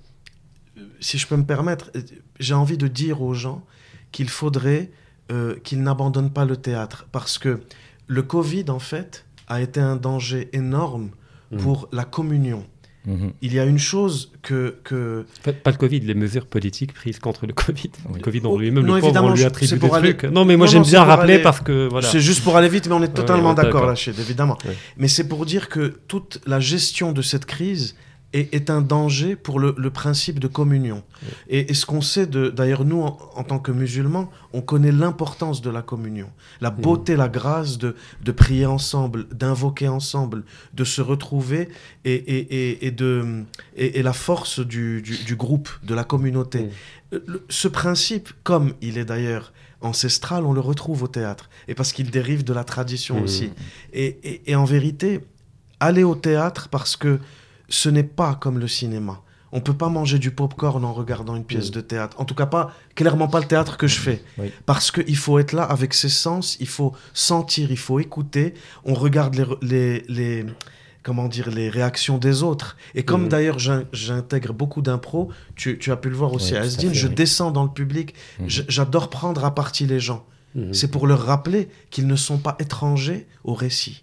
[1.01, 1.91] si je peux me permettre,
[2.41, 3.63] j'ai envie de dire aux gens
[4.11, 4.91] qu'il faudrait
[5.65, 7.61] qu'ils n'abandonnent pas le théâtre, parce que
[8.07, 11.11] le Covid, en fait, a été un danger énorme
[11.51, 11.59] mhm.
[11.59, 12.67] pour la communion.
[13.07, 13.33] Mhm.
[13.41, 15.25] Il y a une chose que, que...
[15.63, 17.91] Pas, le Covid, les mesures politiques prises contre le Covid.
[18.13, 20.25] Le Covid en lui-même, le pauvre, on lui attribue des trucs.
[20.25, 21.89] Non, mais moi j'aime bien rappeler parce que...
[21.89, 22.09] Voilà.
[22.09, 24.59] C'est juste pour aller vite, mais on est totalement d'accord là, évidemment.
[24.97, 27.95] Mais c'est pour dire que toute la gestion de cette crise
[28.33, 31.03] est, un danger pour le, principe de communion.
[31.49, 35.83] Et, ce qu'on sait, d'ailleurs nous, en, tant que musulmans, on connaît l'importance de la
[35.83, 41.69] communion, la beauté, la grâce de, de prier ensemble, d'invoquer ensemble, de se retrouver
[42.05, 43.45] et, et, de,
[43.77, 46.65] et, la force du, du, groupe, de la communauté.
[46.65, 46.71] Mm.
[47.15, 51.93] Euh, ce principe, comme il est d'ailleurs ancestral, on le retrouve au théâtre, et parce
[51.93, 53.51] qu'il dérive de la tradition aussi.
[53.93, 55.21] Et, en vérité,
[55.81, 57.21] aller au théâtre parce que
[57.69, 59.23] ce n'est pas comme le cinéma.
[59.53, 62.21] On peut pas manger du pop-corn en regardant une pièce de théâtre.
[62.21, 64.23] En tout cas, pas clairement pas le théâtre que je fais.
[64.67, 68.55] Parce qu'il faut être là avec ses sens, il faut sentir, il faut écouter.
[68.85, 70.45] On regarde les, les,
[71.07, 72.77] comment dire, les réactions des autres.
[72.97, 73.29] Et comme mhm.
[73.29, 77.63] d'ailleurs j'intègre beaucoup d'impro, tu, as pu le voir aussi à Asdin, je descends dans
[77.63, 78.47] le public, mhm.
[78.49, 80.27] j'adore prendre à partie les gens.
[80.57, 80.75] Mhm.
[80.75, 84.03] C'est pour leur rappeler qu'ils ne sont pas étrangers au récit.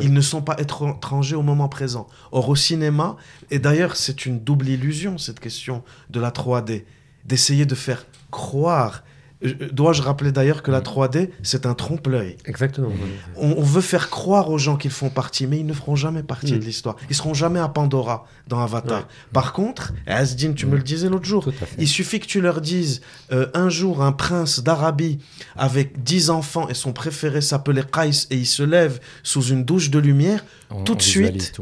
[0.00, 2.08] Ils ne sont pas étrangers au moment présent.
[2.32, 3.16] Or, au cinéma,
[3.50, 6.84] et d'ailleurs, c'est une double illusion, cette question de la 3D,
[7.24, 9.02] d'essayer de faire croire
[9.40, 12.36] Dois-je rappeler d'ailleurs que la 3D, c'est un trompe-l'œil.
[12.44, 12.90] Exactement.
[13.36, 16.54] On, veut faire croire aux gens qu'ils font partie, mais ils ne feront jamais partie
[16.54, 16.58] mm.
[16.58, 16.96] de l'histoire.
[17.08, 19.06] Ils seront jamais à Pandora dans Avatar.
[19.32, 23.00] Par contre, Asdin, tu me le disais l'autre jour, il suffit que tu leur dises
[23.32, 25.18] euh, un jour un prince d'Arabie
[25.56, 29.90] avec dix enfants et son préféré s'appelait Qais et il se lève sous une douche
[29.90, 30.44] de lumière,
[30.84, 31.52] tout de suite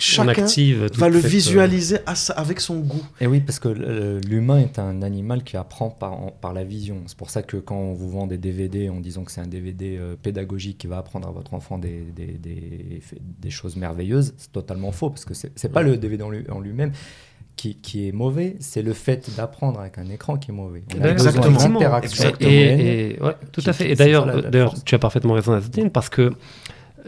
[0.00, 0.46] chacun
[0.94, 1.98] va le euh, visualiser
[2.36, 3.02] avec son goût.
[3.20, 3.68] Et oui, parce que
[4.26, 7.02] l'humain est un animal qui apprend par, par la vision.
[7.06, 9.46] C'est pour ça que quand on vous vend des DVD en disant que c'est un
[9.46, 14.34] DVD euh, pédagogique qui va apprendre à votre enfant des, des, des, des choses merveilleuses,
[14.36, 16.92] c'est totalement faux, parce que c'est n'est pas le DVD en lui-même.
[17.56, 20.82] Qui, qui, est mauvais, c'est le fait d'apprendre avec un écran qui est mauvais.
[21.04, 21.58] Exactement.
[22.40, 23.90] Et, et, ouais, tout à fait.
[23.90, 24.26] Et d'ailleurs,
[24.86, 26.32] tu as parfaitement raison, Azadine, parce que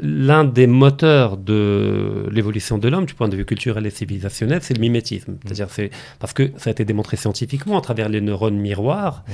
[0.01, 4.75] l'un des moteurs de l'évolution de l'homme, du point de vue culturel et civilisationnel, c'est
[4.75, 5.37] le mimétisme.
[5.45, 9.25] C'est-à-dire, c'est parce que ça a été démontré scientifiquement à travers les neurones miroirs.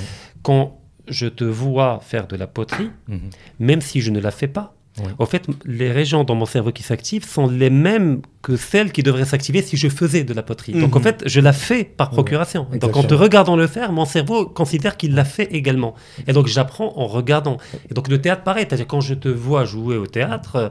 [0.42, 3.30] Quand je te vois faire de la poterie, mhm.
[3.58, 4.74] même si je ne la fais pas,
[5.18, 9.02] en fait, les régions dans mon cerveau qui s'activent sont les mêmes que celles qui
[9.02, 10.72] devraient s'activer si je faisais de la poterie.
[10.72, 11.04] Donc en mhm.
[11.04, 12.66] fait, je la fais par procuration.
[12.80, 15.94] donc en te regardant le faire, mon cerveau considère qu'il l'a fait également.
[16.26, 17.58] Et donc j'apprends en regardant.
[17.90, 18.66] Et donc le théâtre, pareil.
[18.68, 20.70] C'est-à-dire quand je te vois jouer au théâtre,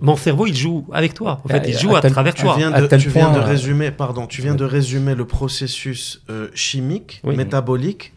[0.00, 1.40] mon cerveau, il joue avec toi.
[1.44, 2.54] En fait, il joue à, travers toi.
[2.54, 6.22] Tu viens de, tu viens de euh, résumer, pardon, tu viens de résumer le processus
[6.30, 8.12] euh, chimique, métabolique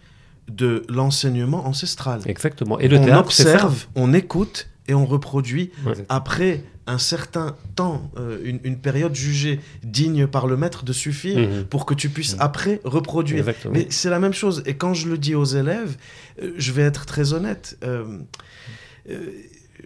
[0.49, 2.21] de l'enseignement ancestral.
[2.25, 2.79] Exactement.
[2.79, 5.71] Et le on observe, on écoute et on reproduit
[6.09, 11.65] après un certain temps, euh, une, période jugée digne par le maître de suffire mhm.
[11.65, 12.41] pour que tu puisses mhm.
[12.41, 13.45] après reproduire.
[13.71, 14.63] Mais c'est la même chose.
[14.65, 15.97] Et quand je le dis aux élèves,
[16.41, 17.77] euh, je vais être très honnête.
[17.83, 18.19] Euh,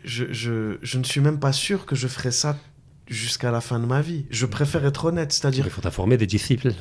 [0.04, 2.58] je, je, je, ne suis même pas sûr que je ferai ça
[3.08, 4.26] jusqu'à la fin de ma vie.
[4.30, 5.66] Je préfère être honnête, c'est-à-dire.
[5.66, 6.72] Il faut former des disciples.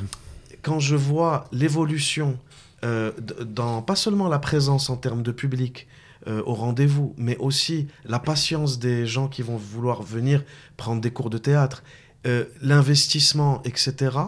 [0.60, 2.38] Quand je vois l'évolution
[2.82, 5.86] dans pas seulement la présence en termes de public,
[6.26, 10.44] euh, au rendez-vous, mais aussi la patience des gens qui vont vouloir venir
[10.76, 11.82] prendre des cours de théâtre,
[12.26, 14.18] euh, l'investissement, etc.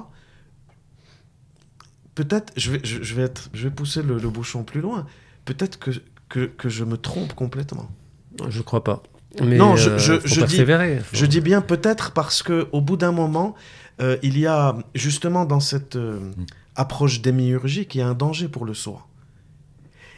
[2.15, 5.07] Peut-être, je vais, je, vais, être, je vais pousser le, bouchon plus loin,
[5.45, 5.91] peut-être que,
[6.31, 7.91] que, que, je me trompe complètement.
[8.49, 9.03] Je ne crois pas.
[9.43, 10.65] Mais non, je, euh, je, je dis,
[11.13, 13.55] je dis bien peut-être parce qu'au bout d'un moment,
[14.23, 15.99] il y a justement dans cette
[16.75, 19.07] approche démiurgique, il y a un danger pour le soi.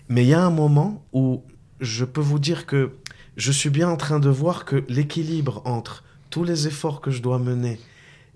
[0.09, 1.43] Mais il y a un moment où
[1.85, 2.93] je peux vous dire que
[3.37, 7.23] je suis bien en train de voir que l'équilibre entre tous les efforts que je
[7.23, 7.79] dois mener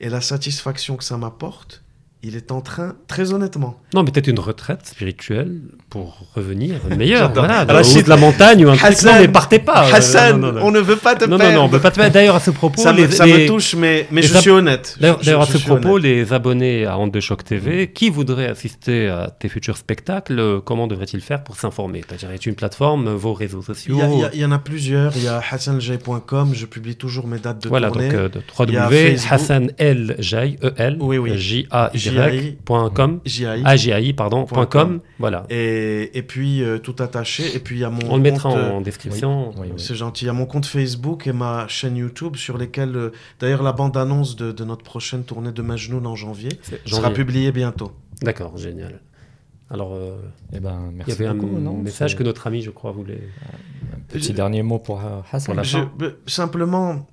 [0.01, 1.83] et la satisfaction que ça m'apporte,
[2.23, 3.79] il est en train, très honnêtement.
[3.95, 7.33] Non, mais peut-être une retraite spirituelle pour revenir meilleur.
[7.33, 9.03] voilà, de, de la montagne ou un truc.
[9.05, 9.87] Non, mais partez pas.
[9.87, 11.53] Euh, Hassan, on ne veut pas te non, perdre.
[11.53, 12.13] Non, non, on veut pas te perdre.
[12.13, 14.97] D'ailleurs, à ce propos, ça, me, ça me touche, mais, mais je suis honnête.
[15.01, 17.93] D'ailleurs, à ce propos, les abonnés à Honte de Choc TV, mm.
[17.93, 22.03] qui voudraient assister à tes futurs spectacles, euh, comment devraient-ils faire pour s'informer?
[22.07, 23.97] C'est-à-dire, est une plateforme, vos réseaux sociaux
[24.33, 25.17] Il y, en a plusieurs.
[25.17, 26.51] Il y a hassanljay.com.
[26.53, 28.09] Je publie toujours mes dates de voilà, tournée.
[28.09, 30.99] Voilà, donc euh, www.hassanljay, E-L,
[32.09, 33.21] J-A-Y.com.
[33.65, 35.01] AGI, pardon, .com.
[35.19, 35.45] Voilà.
[35.51, 37.55] Et, et puis, euh, tout attaché.
[37.55, 38.01] Et puis, il y a mon.
[38.11, 39.53] On le mettra en euh, description.
[39.77, 40.25] C'est gentil.
[40.25, 43.73] Il y a mon compte Facebook et ma chaîne YouTube sur lesquels, euh, d'ailleurs, la
[43.73, 46.51] bande-annonce de, de, notre prochaine tournée de Majnoun en janvier,
[46.85, 47.93] sera publiée bientôt.
[48.23, 49.01] D'accord, génial.
[49.71, 49.99] Alors,
[50.55, 53.29] eh ben, merci il y avait beaucoup, un message que notre ami, je crois, voulait.
[53.95, 55.01] Un petit dernier mot pour
[55.31, 55.63] Hassan.
[56.27, 57.07] simplement,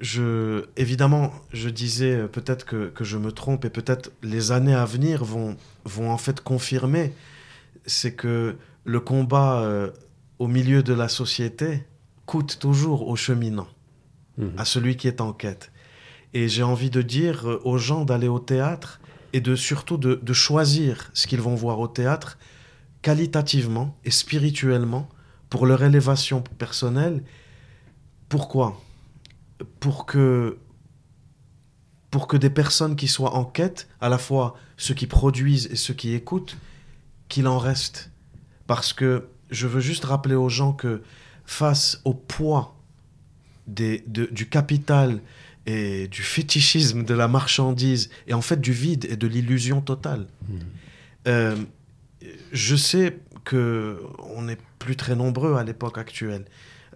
[0.00, 4.74] je, évidemment, je disais euh, peut-être que, que, je me trompe et peut-être les années
[4.74, 7.12] à venir vont, vont en fait confirmer,
[7.86, 9.90] c'est que le combat euh,
[10.38, 11.84] au milieu de la société
[12.26, 13.68] coûte toujours au cheminant,
[14.36, 14.52] mhm.
[14.56, 15.72] à celui qui est en quête.
[16.34, 19.00] Et j'ai envie de dire euh, aux gens d'aller au théâtre
[19.32, 22.38] et de surtout de, de choisir ce qu'ils vont voir au théâtre
[23.02, 25.08] qualitativement et spirituellement
[25.50, 27.22] pour leur élévation personnelle.
[28.28, 28.80] Pourquoi?
[29.80, 30.58] Pour que,
[32.10, 35.76] pour que des personnes qui soient en quête, à la fois ceux qui produisent et
[35.76, 36.56] ceux qui écoutent,
[37.28, 38.10] qu'il en reste.
[38.66, 41.02] Parce que je veux juste rappeler aux gens que
[41.44, 42.76] face au poids
[43.66, 45.20] des, du capital
[45.66, 50.26] et du fétichisme de la marchandise, et en fait du vide et de l'illusion totale,
[50.48, 50.54] mmh.
[51.28, 51.56] euh,
[52.52, 56.44] je sais que on n'est plus très nombreux à l'époque actuelle.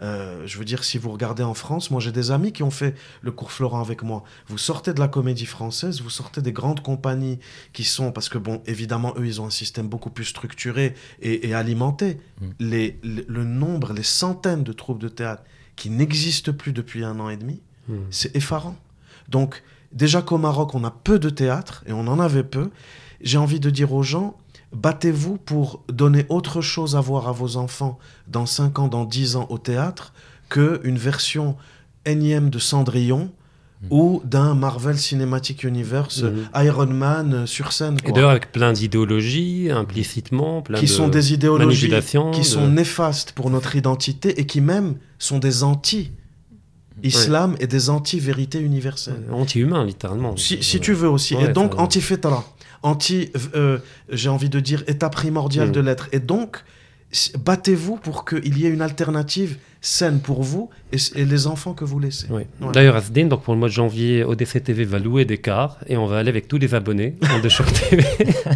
[0.03, 2.70] Euh, je veux dire, si vous regardez en France, moi j'ai des amis qui ont
[2.70, 4.24] fait le cours Florent avec moi.
[4.48, 7.38] Vous sortez de la comédie française, vous sortez des grandes compagnies
[7.72, 11.55] qui sont, parce que bon, évidemment, eux, ils ont un système beaucoup plus structuré et,
[11.55, 12.18] alimenté.
[12.40, 12.46] Mm.
[12.59, 15.42] Les, le nombre, les centaines de troupes de théâtre
[15.76, 17.96] qui n'existe plus depuis un an et demi, hmm.
[18.11, 18.76] c'est effarant.
[19.28, 22.70] Donc, déjà qu'au Maroc, on a peu de théâtre, et on en avait peu,
[23.20, 24.36] j'ai envie de dire aux gens,
[24.73, 27.99] battez-vous pour donner autre chose à voir à vos enfants
[28.29, 30.12] dans 5 ans, dans 10 ans au théâtre,
[30.49, 31.57] qu'une version
[32.05, 33.31] énième de Cendrillon
[33.83, 33.87] hmm.
[33.91, 36.64] ou d'un Marvel Cinematic Universe hmm.
[36.64, 37.97] Iron Man sur scène.
[38.05, 41.93] Et d'ailleurs avec plein d'idéologies implicitement, plein qui sont des idéologies
[42.33, 46.12] qui sont néfastes pour notre identité et qui même sont des anti
[47.03, 49.25] islam et des anti-vérités universelles.
[49.33, 50.37] Anti-humains, littéralement.
[50.37, 51.35] Si, tu veux aussi.
[51.35, 52.45] et donc, anti-fitra,
[52.83, 53.78] anti, euh,
[54.11, 55.72] j'ai envie de dire, état primordial mm.
[55.72, 56.09] de l'être.
[56.12, 56.64] Et donc,
[57.39, 61.99] battez-vous pour qu'il y ait une alternative saine pour vous et, les enfants que vous
[61.99, 62.28] laissez.
[62.72, 65.97] D'ailleurs, Asdin, donc pour le mois de janvier, ODC TV va louer des cars et
[65.97, 68.05] on va aller avec tous les abonnés en TV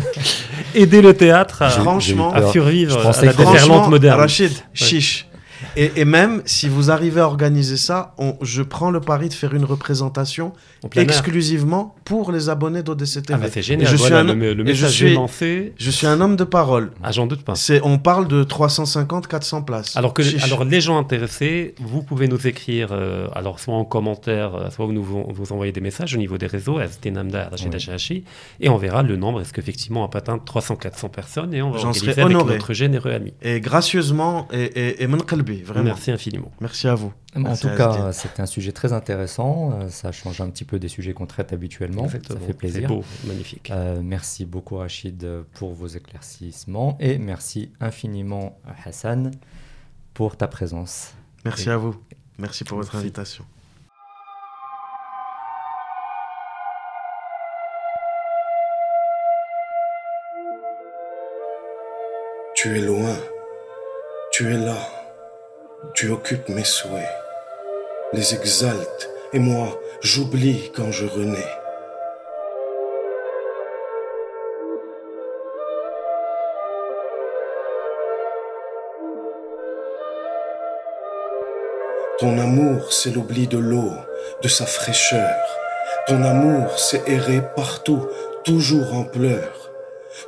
[0.74, 4.20] aider le théâtre à, franchement, à survivre à la déferlante moderne.
[4.20, 5.25] Rachid, chiche.
[5.76, 9.64] Et, même si vous arrivez à organiser ça, je prends le pari de faire une
[9.64, 10.52] représentation
[10.94, 13.34] exclusivement pour les abonnés d'ODC TV.
[13.34, 13.88] Ah bah c'est génial.
[13.90, 15.74] Je suis un, le, message je suis, lancé.
[15.76, 16.92] Je suis un homme de parole.
[17.02, 17.54] Ah, j'en doute pas.
[17.82, 19.96] On parle de 350-400 places.
[19.96, 24.54] Alors, que, alors, les gens intéressés, vous pouvez nous écrire, euh, alors soit en commentaire,
[24.54, 27.50] euh, soit vous nous vous envoyez des messages au niveau des réseaux, STNAMDA,
[28.10, 28.24] oui.
[28.60, 29.40] et on verra le nombre.
[29.40, 33.34] Est-ce qu'effectivement on peut atteindre 300-400 personnes et on va organiser avec notre généreux ami.
[33.42, 35.06] Et gracieusement et, et, et
[35.74, 36.50] Merci infiniment.
[36.60, 37.12] Merci à vous.
[37.34, 39.72] En tout cas, c'était un sujet très intéressant.
[39.72, 42.08] Euh, ça change un petit peu des sujets qu'on traite habituellement.
[42.08, 42.88] Ça fait plaisir.
[42.88, 43.70] C'est beau, magnifique.
[43.70, 49.30] Euh, merci beaucoup Rachid pour vos éclaircissements et merci infiniment Hassan
[50.14, 51.14] pour ta présence.
[51.44, 51.94] Merci à vous.
[52.38, 53.44] Merci pour votre invitation.
[62.54, 63.16] Tu es loin.
[64.32, 64.95] Tu es là.
[65.94, 67.04] Tu occupes mes souhaits,
[68.14, 71.36] les exaltes, et moi, j'oublie quand je renais.
[82.18, 83.92] Ton amour, c'est l'oubli de l'eau,
[84.42, 85.36] de sa fraîcheur.
[86.06, 88.06] Ton amour, c'est errer partout,
[88.44, 89.70] toujours en pleurs.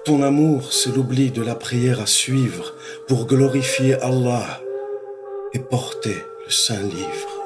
[0.05, 2.75] Ton amour, c'est l'oubli de la prière à suivre
[3.07, 4.61] pour glorifier Allah
[5.55, 7.38] et porter le Saint-Livre.